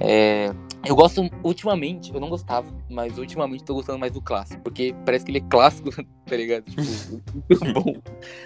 [0.00, 0.52] É,
[0.84, 5.24] eu gosto, ultimamente, eu não gostava, mas ultimamente tô gostando mais do clássico, porque parece
[5.24, 5.90] que ele é clássico,
[6.26, 6.64] tá ligado?
[6.64, 6.82] Tipo,
[7.34, 7.94] muito bom.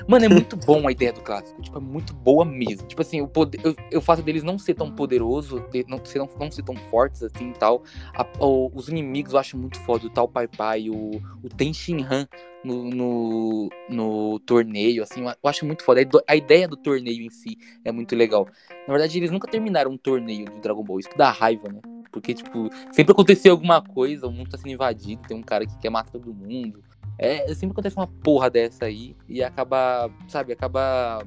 [0.06, 2.86] Mano, é muito bom a ideia do clássico, tipo, é muito boa mesmo.
[2.86, 6.18] Tipo assim, o poder, eu, eu faço deles não ser tão poderoso, de- não ser,
[6.18, 7.82] não, não ser tão fortes assim e tal.
[8.14, 8.26] A-
[8.74, 12.26] os inimigos eu acho muito foda, o Tal Pai Pai, o, o Ten Shin Han
[12.64, 16.00] no, no, no torneio, assim, eu acho muito foda.
[16.26, 18.48] A ideia do torneio em si é muito legal.
[18.86, 21.80] Na verdade, eles nunca terminaram um torneio de Dragon Ball, isso dá raiva, né?
[22.10, 25.78] Porque, tipo, sempre acontecia alguma coisa, o mundo tá sendo invadido, tem um cara que
[25.78, 26.82] quer matar todo mundo.
[27.18, 31.22] É, sempre acontece uma porra dessa aí e acaba, sabe, acaba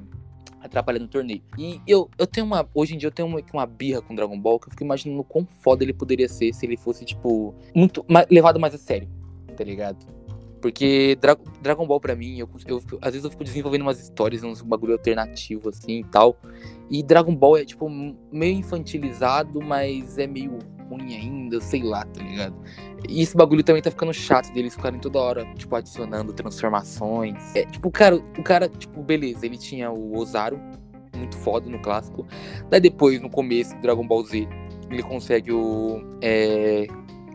[0.60, 1.42] atrapalhando o torneio.
[1.58, 2.68] E eu, eu tenho uma.
[2.74, 5.22] Hoje em dia eu tenho uma, uma birra com Dragon Ball que eu fico imaginando
[5.24, 9.08] quão foda ele poderia ser se ele fosse, tipo, muito ma- levado mais a sério,
[9.56, 9.98] tá ligado?
[10.62, 14.44] Porque Dra Dragon Ball pra mim, eu, eu às vezes eu fico desenvolvendo umas histórias,
[14.44, 16.38] uns bagulho alternativo assim e tal.
[16.88, 17.90] E Dragon Ball é, tipo,
[18.30, 20.58] meio infantilizado, mas é meio
[20.88, 22.54] ruim ainda, sei lá, tá ligado?
[23.08, 27.56] E esse bagulho também tá ficando chato deles ficarem toda hora, tipo, adicionando transformações.
[27.56, 30.60] É, tipo, cara, o cara, tipo, beleza, ele tinha o Ozaru,
[31.16, 32.24] muito foda no clássico.
[32.70, 34.46] Daí depois, no começo do Dragon Ball Z,
[34.90, 36.00] ele consegue o.
[36.20, 36.86] É...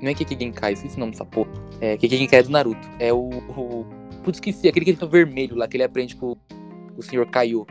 [0.01, 1.49] Não é Kiki Genkai, esqueci o nome dessa porra.
[1.81, 2.89] É Kiki Genkai é do Naruto.
[2.99, 3.29] É o.
[3.29, 3.85] o...
[4.23, 6.35] Putz, esqueci, aquele que ele fica vermelho lá, que ele aprende com
[6.97, 7.25] o Sr.
[7.29, 7.65] Kaiô.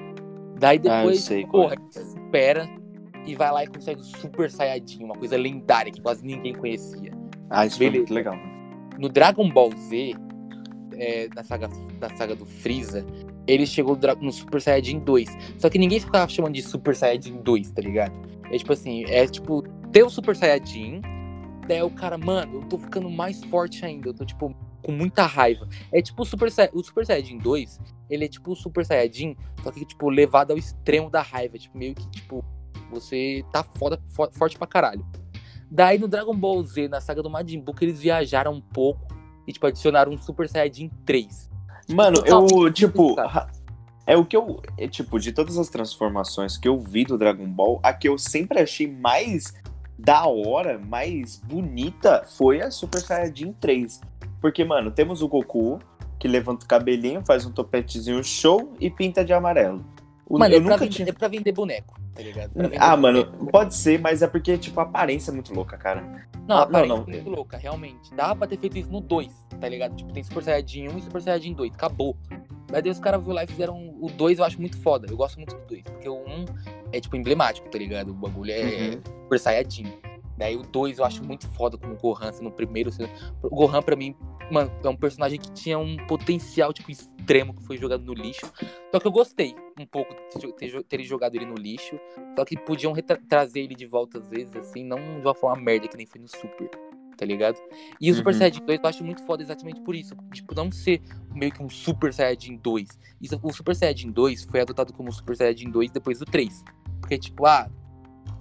[0.58, 2.68] Daí Ah, depois, sei qual porra, ele se supera
[3.26, 7.12] e vai lá e consegue o Super Saiyajin, uma coisa lendária que quase ninguém conhecia.
[7.50, 7.98] Ah, isso foi Beleza.
[8.00, 8.36] muito legal.
[8.98, 10.14] No Dragon Ball Z,
[10.94, 11.68] é, na, saga,
[12.00, 13.04] na saga do Freeza,
[13.46, 15.28] ele chegou no Super Saiyajin 2.
[15.58, 18.14] Só que ninguém ficava chamando de Super Saiyajin 2, tá ligado?
[18.50, 19.62] É tipo assim, é tipo,
[19.92, 21.02] ter o Super Saiyajin,
[21.66, 25.26] daí o cara, mano, eu tô ficando mais forte ainda, eu tô tipo com muita
[25.26, 25.68] raiva.
[25.92, 29.36] É tipo o Super, Sai- o Super Saiyajin 2, ele é tipo o Super Saiyajin,
[29.62, 32.44] só que tipo levado ao extremo da raiva, tipo meio que tipo
[32.90, 35.04] você tá foda, fo- forte pra caralho.
[35.68, 39.08] Daí no Dragon Ball Z, na saga do Majin Buu, que eles viajaram um pouco
[39.48, 41.50] e, tipo, adicionaram um Super Saiyajin 3.
[41.88, 43.16] Mano, eu, tipo.
[44.06, 44.62] É o que eu.
[44.78, 48.16] É, tipo, de todas as transformações que eu vi do Dragon Ball, a que eu
[48.16, 49.52] sempre achei mais
[49.98, 54.00] da hora, mais bonita, foi a Super Saiyajin 3.
[54.40, 55.78] Porque, mano, temos o Goku,
[56.18, 59.84] que levanta o cabelinho, faz um topetezinho show e pinta de amarelo.
[60.28, 61.08] O- Mano, eu é pra, nunca vender, tinha.
[61.08, 62.50] é pra vender boneco, tá ligado?
[62.50, 63.46] Pra vender Ah, mano, boneco.
[63.52, 66.00] pode ser, mas é porque, tipo, a aparência é muito louca, cara.
[66.48, 67.12] Não, ah, a aparência não, não.
[67.12, 68.12] é muito louca, realmente.
[68.14, 69.94] Dá pra ter feito isso no 2, tá ligado?
[69.94, 72.16] Tipo, tem Super Saiyajin 1 e Super Saiyajin 2, acabou.
[72.70, 75.06] Mas daí os caras viram lá e fizeram o 2, eu acho muito foda.
[75.08, 76.44] Eu gosto muito do 2, porque o 1
[76.92, 78.10] é, tipo, emblemático, tá ligado?
[78.10, 79.00] O bagulho é Uhum.
[79.22, 79.92] Super Saiyajin.
[80.36, 82.90] Daí o 2 eu acho muito foda como o Gohan sendo o primeiro.
[83.42, 84.14] O Gohan, pra mim,
[84.50, 88.46] mano, é um personagem que tinha um potencial, tipo, extremo que foi jogado no lixo.
[88.92, 91.98] Só que eu gostei um pouco de ter, terem jogado ele no lixo.
[92.36, 92.92] Só que podiam
[93.28, 96.20] trazer ele de volta às vezes, assim, não de uma forma merda que nem foi
[96.20, 96.68] no Super.
[97.16, 97.58] Tá ligado?
[97.98, 98.38] E o Super Uhum.
[98.40, 100.14] Saiyajin 2 eu acho muito foda exatamente por isso.
[100.34, 101.00] Tipo, não ser
[101.34, 102.88] meio que um Super Saiyajin 2.
[103.22, 106.62] Isso, o Super Saiyajin 2 foi adotado como Super Saiyajin 2 depois do 3.
[107.00, 107.70] Porque, tipo, ah,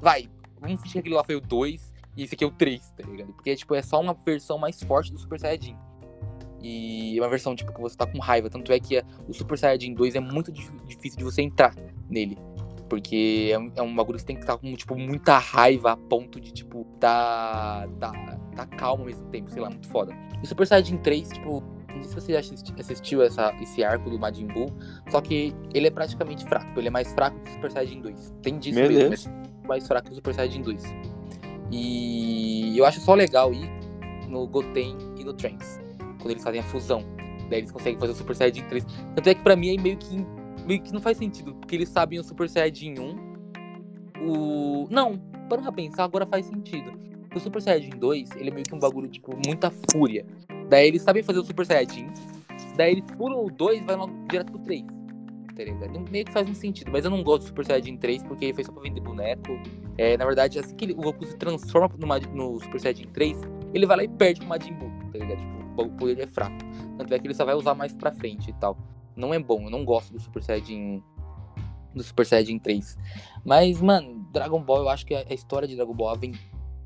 [0.02, 0.28] vai,
[0.66, 3.08] vamos fingir que aquele lá foi o 2 e esse aqui é o 3, tá
[3.10, 3.34] ligado?
[3.34, 5.76] Porque, tipo, é só uma versão mais forte do Super Saiyajin.
[6.62, 8.50] E é uma versão, tipo, que você tá com raiva.
[8.50, 11.76] Tanto é que a- o Super Saiyajin 2 é muito dif- difícil de você entrar
[12.10, 12.38] nele.
[12.90, 15.92] Porque é um, é um bagulho que você tem que estar com, tipo, muita raiva
[15.92, 18.12] a ponto de, tipo, tá, tá,
[18.56, 19.50] tá calmo ao mesmo tempo.
[19.52, 20.14] Sei lá, muito foda.
[20.42, 21.62] E o Super Saiyajin 3, tipo,
[21.94, 24.68] não sei se você já assisti- assistiu essa, esse arco do Majin Buu,
[25.10, 26.80] só que ele é praticamente fraco.
[26.80, 28.34] Ele é mais fraco que o Super Saiyajin 2.
[28.42, 29.30] Tem disso Meu mesmo, Deus.
[29.66, 30.84] Mais fraco que o Super Saiyajin 2.
[31.72, 33.70] E eu acho só legal ir
[34.30, 35.80] no Goten e no Trunks,
[36.20, 37.04] quando eles fazem a fusão.
[37.50, 38.86] Daí eles conseguem fazer o Super Saiyajin 3.
[39.16, 40.26] Tanto é que pra mim é meio que,
[40.66, 43.36] meio que não faz sentido, porque eles sabem o Super Saiyajin 1.
[44.28, 44.88] O.
[44.90, 45.18] Não,
[45.50, 46.92] para pensar, agora faz sentido.
[47.36, 50.26] O Super Saiyajin 2, ele é meio que um bagulho, tipo, muita fúria.
[50.70, 52.08] Daí eles sabem fazer o Super Saiyajin.
[52.78, 54.84] Daí eles pulam o 2 e vai logo direto pro 3.
[55.56, 56.00] Tá ligado?
[56.12, 56.92] Meio que faz um sentido.
[56.92, 59.54] Mas eu não gosto do Super Saiyajin 3 porque foi só pra vender boneco.
[59.98, 62.08] É, na verdade, assim que ele- o Goku se transforma no,
[62.54, 63.38] no Super Saiyajin 3,
[63.74, 65.40] ele vai lá e perde pro Majin Buu, tá ligado?
[65.40, 66.58] Tipo, o poder é fraco.
[66.98, 68.78] Tanto é que ele só vai usar mais pra frente e tal.
[69.16, 71.02] Não é bom, eu não gosto do Super Saiyajin
[71.94, 72.98] do Super Saiyajin 3.
[73.46, 76.18] Mas, mano, Dragon Ball, eu acho que a história de Dragon Ball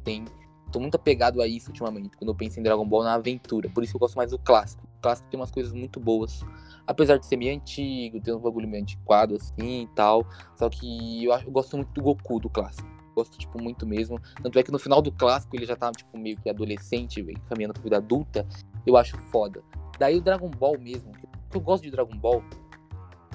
[0.04, 0.26] tem.
[0.72, 3.68] Tô muito apegado a isso ultimamente, quando eu penso em Dragon Ball na aventura.
[3.70, 4.88] Por isso eu gosto mais do clássico.
[5.02, 6.43] Clássico tem umas coisas muito boas.
[6.86, 10.26] Apesar de ser meio antigo, ter um bagulho meio antiquado assim e tal.
[10.56, 12.88] Só que eu, eu gosto muito do Goku do clássico.
[13.16, 14.20] Gosto, tipo, muito mesmo.
[14.41, 17.39] Tanto é que no final do clássico ele já tá, tipo, meio que adolescente, véio,
[17.50, 18.47] caminhando pra vida adulta.
[18.86, 19.62] Eu acho foda.
[19.97, 21.12] Daí o Dragon Ball mesmo.
[21.50, 22.43] Que eu gosto de Dragon Ball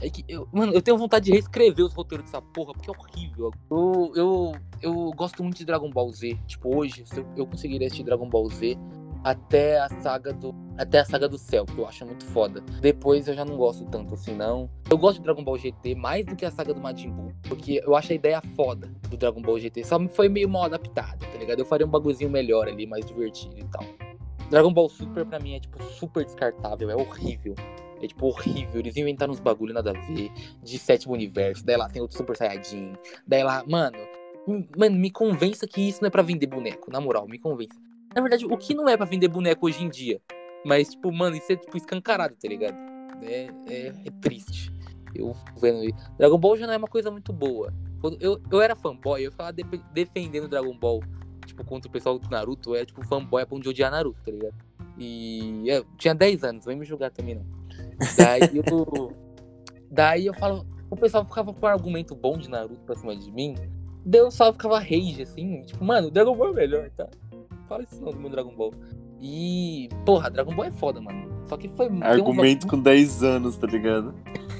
[0.00, 2.92] é que, eu, mano, eu tenho vontade de reescrever os roteiros dessa porra, porque é
[2.92, 3.50] horrível.
[3.70, 4.52] Eu, eu,
[4.82, 6.38] eu gosto muito de Dragon Ball Z.
[6.46, 8.76] Tipo, hoje, eu, eu conseguiria assistir Dragon Ball Z
[9.24, 10.54] até a saga do.
[10.76, 12.60] Até a saga do céu, que eu acho muito foda.
[12.80, 14.68] Depois eu já não gosto tanto assim, não.
[14.90, 17.32] Eu gosto de Dragon Ball GT mais do que a saga do Majin Buu.
[17.48, 19.84] Porque eu acho a ideia foda do Dragon Ball GT.
[19.84, 21.60] Só foi meio mal adaptado, tá ligado?
[21.60, 23.84] Eu faria um bagulhozinho melhor ali, mais divertido e tal.
[24.50, 27.54] Dragon Ball Super pra mim é, tipo, super descartável, é horrível.
[28.02, 28.80] É, tipo, horrível.
[28.80, 30.30] Eles inventaram uns bagulho nada a ver.
[30.62, 31.64] De sétimo universo.
[31.64, 32.94] Daí lá tem outro Super Saiyajin.
[33.26, 33.96] Daí lá, mano.
[34.76, 36.90] Mano, me convença que isso não é pra vender boneco.
[36.90, 37.78] Na moral, me convença.
[38.14, 40.20] Na verdade, o que não é pra vender boneco hoje em dia?
[40.64, 42.76] Mas, tipo, mano, isso é, tipo, escancarado, tá ligado?
[43.22, 44.72] É, é, é triste.
[45.14, 47.72] Eu vendo Dragon Ball já não é uma coisa muito boa.
[48.00, 49.62] Quando eu, eu era fanboy, eu ficava de,
[49.92, 51.00] defendendo Dragon Ball
[51.46, 54.30] tipo, contra o pessoal do Naruto, é tipo fanboy é pra onde odiar Naruto, tá
[54.30, 54.54] ligado?
[54.98, 57.46] E é, tinha 10 anos, vem me julgar também não.
[58.16, 59.12] Daí eu.
[59.90, 60.66] daí eu falo.
[60.90, 63.54] O pessoal ficava com um argumento bom de Naruto pra cima de mim.
[64.04, 67.08] Daí eu só ficava rage, assim, tipo, mano, Dragon Ball é melhor, tá?
[67.68, 68.72] Fala isso não do meu Dragon Ball.
[69.20, 71.32] E, porra, Dragon Ball é foda, mano.
[71.46, 71.88] Só que foi.
[72.02, 72.70] Argumento um...
[72.70, 74.14] com 10 anos, tá ligado?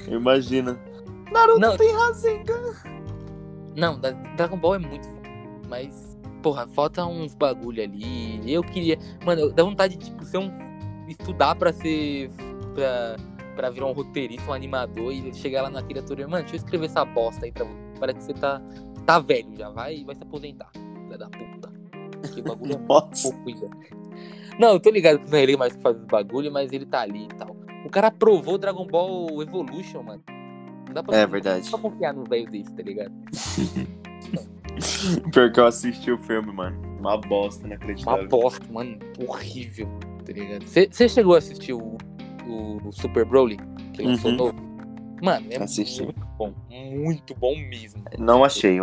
[0.07, 0.79] Imagina.
[1.31, 2.73] Naruto não, tem Rasengan.
[3.75, 3.99] Não,
[4.35, 5.29] Dragon Ball é muito foda.
[5.67, 8.39] Mas porra, falta uns bagulho ali.
[8.51, 8.99] Eu queria.
[9.25, 10.51] Mano, dá vontade de tipo, ser um.
[11.07, 12.29] estudar pra ser.
[12.75, 13.15] pra,
[13.55, 16.85] pra virar um roteirista, um animador e chegar lá ator e, mano, deixa eu escrever
[16.85, 17.99] essa bosta aí pra você.
[17.99, 18.61] Parece que você tá.
[19.07, 20.69] tá velho já, vai, vai se aposentar.
[20.71, 21.64] Filha da puta.
[22.33, 22.77] Que bagulho é.
[22.87, 23.09] Pouco,
[24.59, 26.85] Não, eu tô ligado que não é ele mais que faz os bagulho, mas ele
[26.85, 27.55] tá ali e tal.
[27.85, 30.23] O cara aprovou Dragon Ball Evolution, mano.
[30.87, 31.65] Não dá pra, é verdade.
[31.65, 33.13] Não dá pra confiar no velho desse, tá ligado?
[35.31, 36.77] Pior que eu assisti o filme, mano.
[36.99, 37.77] Uma bosta, né?
[38.05, 38.97] Uma bosta, mano.
[39.27, 39.87] Horrível,
[40.25, 40.65] tá ligado?
[40.65, 41.97] Você chegou a assistir o,
[42.47, 43.57] o, Super Broly?
[43.93, 44.37] Que lançou uhum.
[44.37, 44.65] novo?
[45.21, 46.03] Mano, é Assisti.
[46.03, 46.53] muito bom.
[46.69, 48.03] Muito bom mesmo.
[48.19, 48.77] Não achei.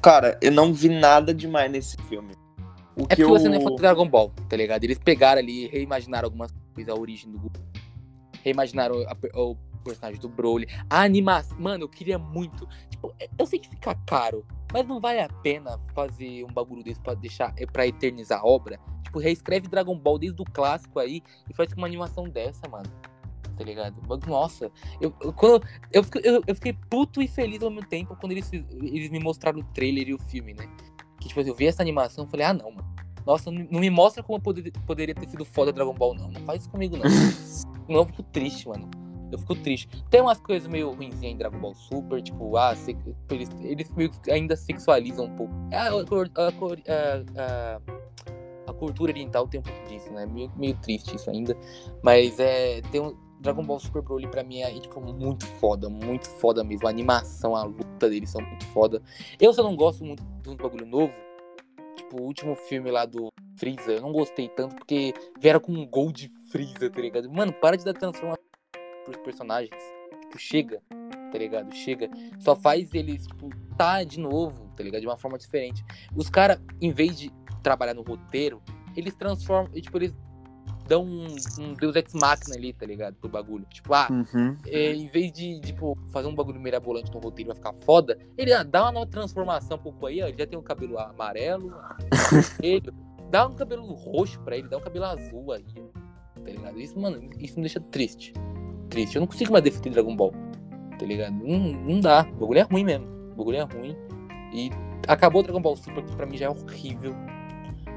[0.00, 2.32] Cara, eu não vi nada demais nesse filme.
[3.00, 3.28] O é que porque eu...
[3.30, 4.84] você não é fã Dragon Ball, tá ligado?
[4.84, 7.58] Eles pegaram ali, reimaginaram algumas coisas, a origem do grupo.
[8.42, 10.66] Reimaginaram a, o personagem do Broly.
[10.88, 11.58] A animação.
[11.58, 12.68] Mano, eu queria muito.
[12.90, 14.44] Tipo, eu sei que fica caro.
[14.72, 17.54] Mas não vale a pena fazer um bagulho desse pra deixar.
[17.56, 18.78] É pra eternizar a obra.
[19.02, 22.90] Tipo, reescreve Dragon Ball desde o clássico aí e faz uma animação dessa, mano.
[23.56, 23.96] Tá ligado?
[24.26, 24.70] Nossa,
[25.00, 28.50] eu, eu, quando, eu, eu, eu fiquei puto e feliz ao mesmo tempo quando eles,
[28.52, 30.66] eles me mostraram o trailer e o filme, né?
[31.20, 32.90] Que tipo, eu vi essa animação e falei, ah não, mano.
[33.26, 36.28] Nossa, não, me mostra como poder, poderia ter sido foda Dragon Ball, não.
[36.28, 37.04] Não faz isso comigo, não.
[37.88, 38.88] não, eu fico triste, mano
[39.32, 39.88] eu fico triste.
[40.10, 42.96] Tem umas coisas meio ruinzinhas em Dragon Ball Super, tipo, ah, se,
[43.30, 45.54] eles, eles meio que ainda sexualizam um pouco.
[45.72, 46.48] A, a,
[47.38, 47.80] a,
[48.70, 50.26] a, cultura oriental tem um pouco disso, né?
[50.26, 51.56] Meio, meio triste isso ainda.
[52.02, 52.80] Mas é.
[52.90, 56.86] Tem um, Dragon Ball Super Broly pra mim é tipo, muito foda, muito foda mesmo.
[56.86, 59.02] A animação, a luta deles são muito foda.
[59.40, 61.14] Eu só não gosto muito de um bagulho novo.
[61.96, 65.86] Tipo, o último filme lá do Freeza, eu não gostei tanto porque vieram com um
[65.86, 67.30] gol de Freeza, tá ligado?
[67.30, 68.42] Mano, para de dar transformação
[69.04, 69.70] pros personagens.
[70.20, 70.82] Tipo, chega,
[71.32, 71.74] tá ligado?
[71.74, 72.10] Chega.
[72.38, 75.00] Só faz eles, tipo, tá de novo, tá ligado?
[75.00, 75.82] De uma forma diferente.
[76.14, 77.32] Os caras, em vez de
[77.62, 78.62] trabalhar no roteiro,
[78.96, 80.16] eles transformam, tipo, eles
[80.90, 81.26] dão um,
[81.58, 83.14] um Deus Ex Machina ali, tá ligado?
[83.14, 83.64] Pro bagulho.
[83.70, 84.56] Tipo, ah, uhum.
[84.66, 88.52] é, em vez de, tipo, fazer um bagulho mirabolante no roteiro vai ficar foda, ele
[88.52, 90.26] ah, dá uma nova transformação pouco aí, ó.
[90.26, 91.72] Ele já tem um cabelo amarelo,
[92.60, 92.92] vermelho,
[93.30, 96.80] dá um cabelo roxo pra ele, dá um cabelo azul aí, tá ligado?
[96.80, 98.32] Isso, mano, isso me deixa triste
[98.90, 99.16] triste.
[99.16, 100.34] Eu não consigo mais defender Dragon Ball.
[100.98, 101.32] Tá ligado?
[101.32, 102.26] Não, não dá.
[102.32, 103.06] O bagulho é ruim mesmo.
[103.32, 103.96] O bagulho é ruim.
[104.52, 104.70] E
[105.06, 107.14] acabou Dragon Ball Super, que pra mim já é horrível.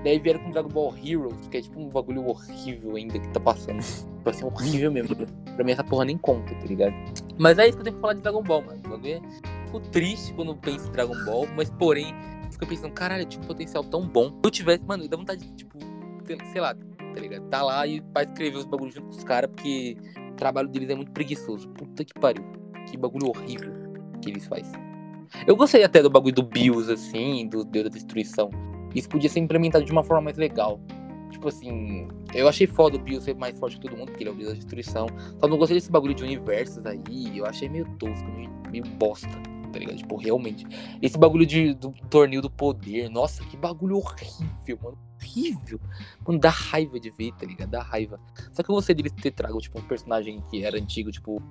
[0.03, 3.39] Daí vieram com Dragon Ball Heroes, que é tipo um bagulho horrível ainda que tá
[3.39, 3.81] passando.
[3.81, 5.15] Tipo assim, horrível mesmo.
[5.15, 6.93] Pra mim essa porra nem conta, tá ligado?
[7.37, 8.81] Mas é isso que eu tenho que falar de Dragon Ball, mano.
[8.85, 9.21] O bagulho é...
[9.65, 12.13] Fico triste quando penso em Dragon Ball, mas porém,
[12.51, 14.29] fico pensando, caralho, tinha um potencial tão bom.
[14.29, 15.77] Se eu tivesse, mano, dá vontade de, tipo,
[16.51, 17.47] sei lá, tá ligado?
[17.49, 19.97] Tá lá e vai escrever os bagulhos junto com os caras, porque
[20.31, 21.69] o trabalho deles é muito preguiçoso.
[21.69, 22.43] Puta que pariu.
[22.89, 23.73] Que bagulho horrível
[24.21, 24.79] que eles fazem.
[25.47, 28.51] Eu gostei até do bagulho do BIOS, assim, do Deus da Destruição.
[28.93, 30.79] Isso podia ser implementado de uma forma mais legal.
[31.31, 34.29] Tipo assim, Eu achei foda o Bill ser mais forte que todo mundo, porque ele
[34.29, 35.07] é o Deus da destruição.
[35.39, 37.37] Só não gostei desse bagulho de universos aí.
[37.37, 39.27] Eu achei meio tosco, meio, meio bosta,
[39.71, 39.97] tá ligado?
[39.97, 40.65] Tipo, realmente.
[41.01, 44.97] Esse bagulho de, do torneio do poder, nossa, que bagulho horrível, mano.
[45.21, 45.79] Horrível.
[46.25, 47.69] Mano, dá raiva de ver, tá ligado?
[47.69, 48.19] Dá raiva.
[48.51, 51.41] Só que eu gostei deles ter trago, tipo, um personagem que era antigo, tipo,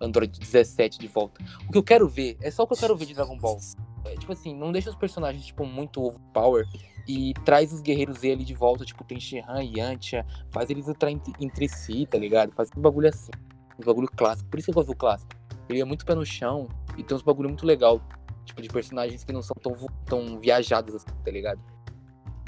[0.00, 1.42] Android 17 de volta.
[1.68, 3.58] O que eu quero ver, é só o que eu quero ver de Dragon Ball.
[4.04, 6.66] É, tipo assim, não deixa os personagens, tipo, muito overpower
[7.06, 11.10] e traz os guerreiros ali de volta, tipo, tem Shenhan e Yantia, faz eles lutar
[11.10, 12.52] entre, si, tá ligado?
[12.52, 13.30] Faz um bagulho assim,
[13.78, 14.48] um bagulho clássico.
[14.50, 15.32] Por isso que eu gosto do clássico.
[15.68, 18.00] Ele é muito pé no chão e tem uns bagulho muito legal,
[18.44, 19.74] tipo, de personagens que não são tão,
[20.04, 21.60] tão viajados assim, tá ligado?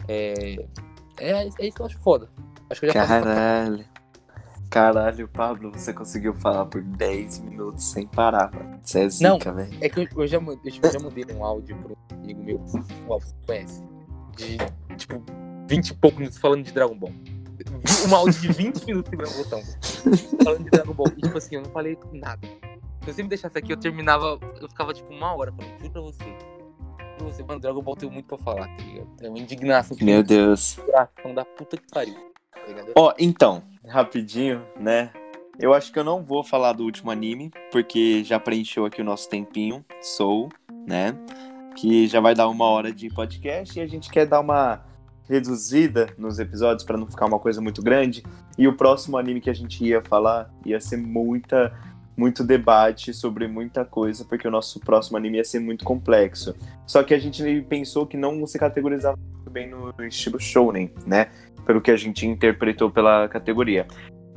[0.06, 0.56] É,
[1.18, 2.28] é, é isso que eu acho foda.
[2.68, 3.84] Acho que eu já Caralho.
[4.70, 8.78] Caralho, Pablo, você conseguiu falar por 10 minutos sem parar, mano.
[8.82, 9.76] Você é zica, velho.
[9.80, 12.64] É que eu, eu já, mand- eu, tipo, já mandei um áudio pro amigo meu,
[13.08, 13.82] o Alves conhece,
[14.36, 14.56] de,
[14.96, 15.22] tipo,
[15.68, 17.12] 20 e poucos minutos falando de Dragon Ball.
[18.08, 19.62] Um áudio de 20 minutos segurando o botão.
[20.44, 21.08] Falando de Dragon Ball.
[21.16, 22.46] E, tipo assim, eu não falei nada.
[23.04, 26.00] Se você me deixasse aqui, eu terminava, eu ficava, tipo, uma hora falando, juro pra
[26.00, 26.24] você.
[27.18, 29.08] Juro você, mano, Dragon Ball tem muito pra falar, tá ligado?
[29.20, 29.96] É uma indignação.
[30.00, 30.78] Meu Deus.
[30.78, 32.60] Indignação da puta que pariu, tá?
[32.96, 35.10] Ó, então, rapidinho, né?
[35.58, 39.04] Eu acho que eu não vou falar do último anime, porque já preencheu aqui o
[39.04, 40.48] nosso tempinho, Soul,
[40.86, 41.14] né?
[41.76, 44.82] Que já vai dar uma hora de podcast e a gente quer dar uma
[45.28, 48.24] reduzida nos episódios para não ficar uma coisa muito grande.
[48.56, 51.72] E o próximo anime que a gente ia falar ia ser muita
[52.16, 56.54] muito debate sobre muita coisa, porque o nosso próximo anime ia ser muito complexo.
[56.86, 61.30] Só que a gente pensou que não se categorizava muito bem no estilo shounen, né?
[61.64, 63.86] Pelo que a gente interpretou pela categoria.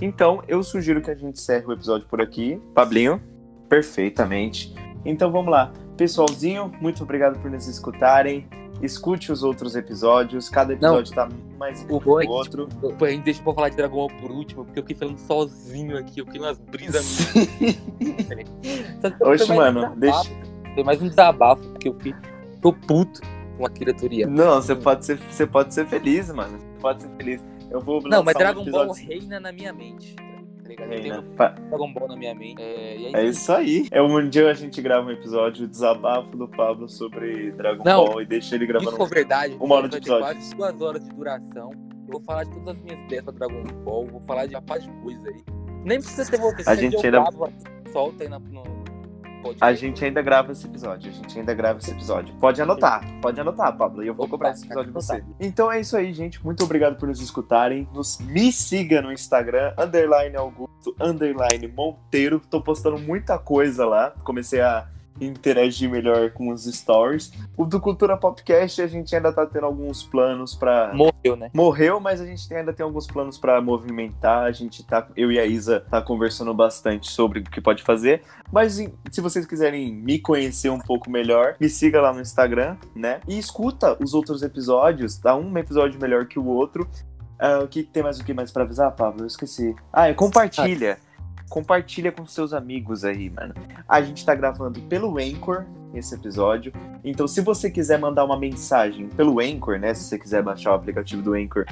[0.02, 2.62] Então, eu sugiro que a gente encerre o episódio por aqui.
[2.74, 3.22] Pablinho,
[3.70, 4.74] perfeitamente.
[5.06, 5.72] Então vamos lá.
[5.98, 8.48] Pessoalzinho, muito obrigado por nos escutarem.
[8.82, 10.50] Escute os outros episódios.
[10.50, 12.68] Cada episódio tá mais O bom é que o outro.
[12.68, 15.18] tipo, a gente deixa eu falar de Dragon Ball por último, porque eu fiquei falando
[15.20, 17.34] sozinho aqui, eu fiquei umas brisas
[19.22, 20.32] Oxe, mais um mano, desabafo,
[20.74, 22.16] Foi mais um desabafo, porque eu fiquei.
[22.62, 23.22] Tô puto
[23.58, 24.34] com a Toriyama.
[24.34, 26.58] Não, você pode ser, você pode ser feliz, mano.
[26.84, 27.44] Pode ser feliz.
[27.72, 30.16] Eu vou Não, mas lançar um Dragon Ball episódio- reina na minha mente.
[30.16, 31.22] Tá Reina.
[31.36, 32.62] Pa- Dragon Ball na minha mente.
[32.62, 33.88] É, e É isso aí.
[33.92, 38.06] É um dia a gente grava um episódio, o desabafo do Pablo sobre Dragon Não,
[38.06, 38.96] Ball e deixa ele Isso gravando.
[38.98, 40.24] for verdade, uma hora de episódio.
[40.26, 41.72] quase duas horas de duração.
[42.08, 44.62] Eu vou falar de todas as minhas ideias pra Dragon Ball, vou falar de uma
[44.62, 45.42] paz de coisa aí.
[45.86, 47.24] Nem precisa ter você, A gente ainda-
[47.92, 48.64] solta aí na, no
[49.60, 52.34] A gente ainda grava esse episódio, a gente ainda grava esse episódio.
[52.36, 55.24] Pode anotar, pode anotar, Pablo, e eu vou Opa, cobrar esse episódio de você.
[55.40, 56.44] Então é isso aí, gente.
[56.44, 57.88] Muito obrigado por nos escutarem.
[57.94, 62.42] Nos, me siga no Instagram, underline Augusto, underline Monteiro.
[62.50, 64.12] Tô postando muita coisa lá.
[64.24, 64.88] Comecei a
[65.20, 67.32] interagir melhor com os stories.
[67.56, 70.92] O do Cultura Popcast a gente ainda tá tendo alguns planos pra.
[70.94, 71.50] Morreu, né?
[71.54, 74.46] Morreu, mas a gente ainda tem alguns planos pra movimentar.
[74.46, 78.24] A gente tá, eu e a Isa tá conversando bastante sobre o que pode fazer.
[78.52, 78.80] Mas
[79.12, 83.20] se vocês quiserem me conhecer um pouco melhor, me siga lá no Instagram, né?
[83.28, 86.88] E escuta os outros episódios, tá um episódio melhor que o outro.
[87.40, 89.24] Ah, o que tem mais o que mais pra avisar, Pablo?
[89.24, 89.76] Eu esqueci.
[89.92, 90.98] Ah, é compartilha.
[91.50, 93.54] Compartilha com seus amigos aí, mano.
[93.88, 96.74] A gente tá gravando pelo Anchor esse episódio.
[97.04, 99.94] Então, se você quiser mandar uma mensagem pelo Anchor, né?
[99.94, 101.66] Se você quiser baixar o aplicativo do Anchor,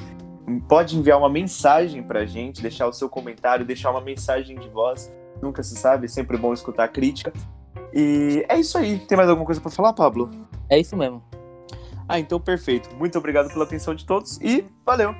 [0.68, 5.12] pode enviar uma mensagem pra gente, deixar o seu comentário, deixar uma mensagem de voz.
[5.40, 7.32] Nunca se sabe, é sempre bom escutar a crítica.
[7.92, 8.98] E é isso aí.
[9.00, 10.30] Tem mais alguma coisa pra falar, Pablo?
[10.68, 11.22] É isso mesmo.
[12.08, 12.94] Ah, então perfeito.
[12.96, 15.14] Muito obrigado pela atenção de todos e valeu!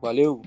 [0.00, 0.42] Valeu.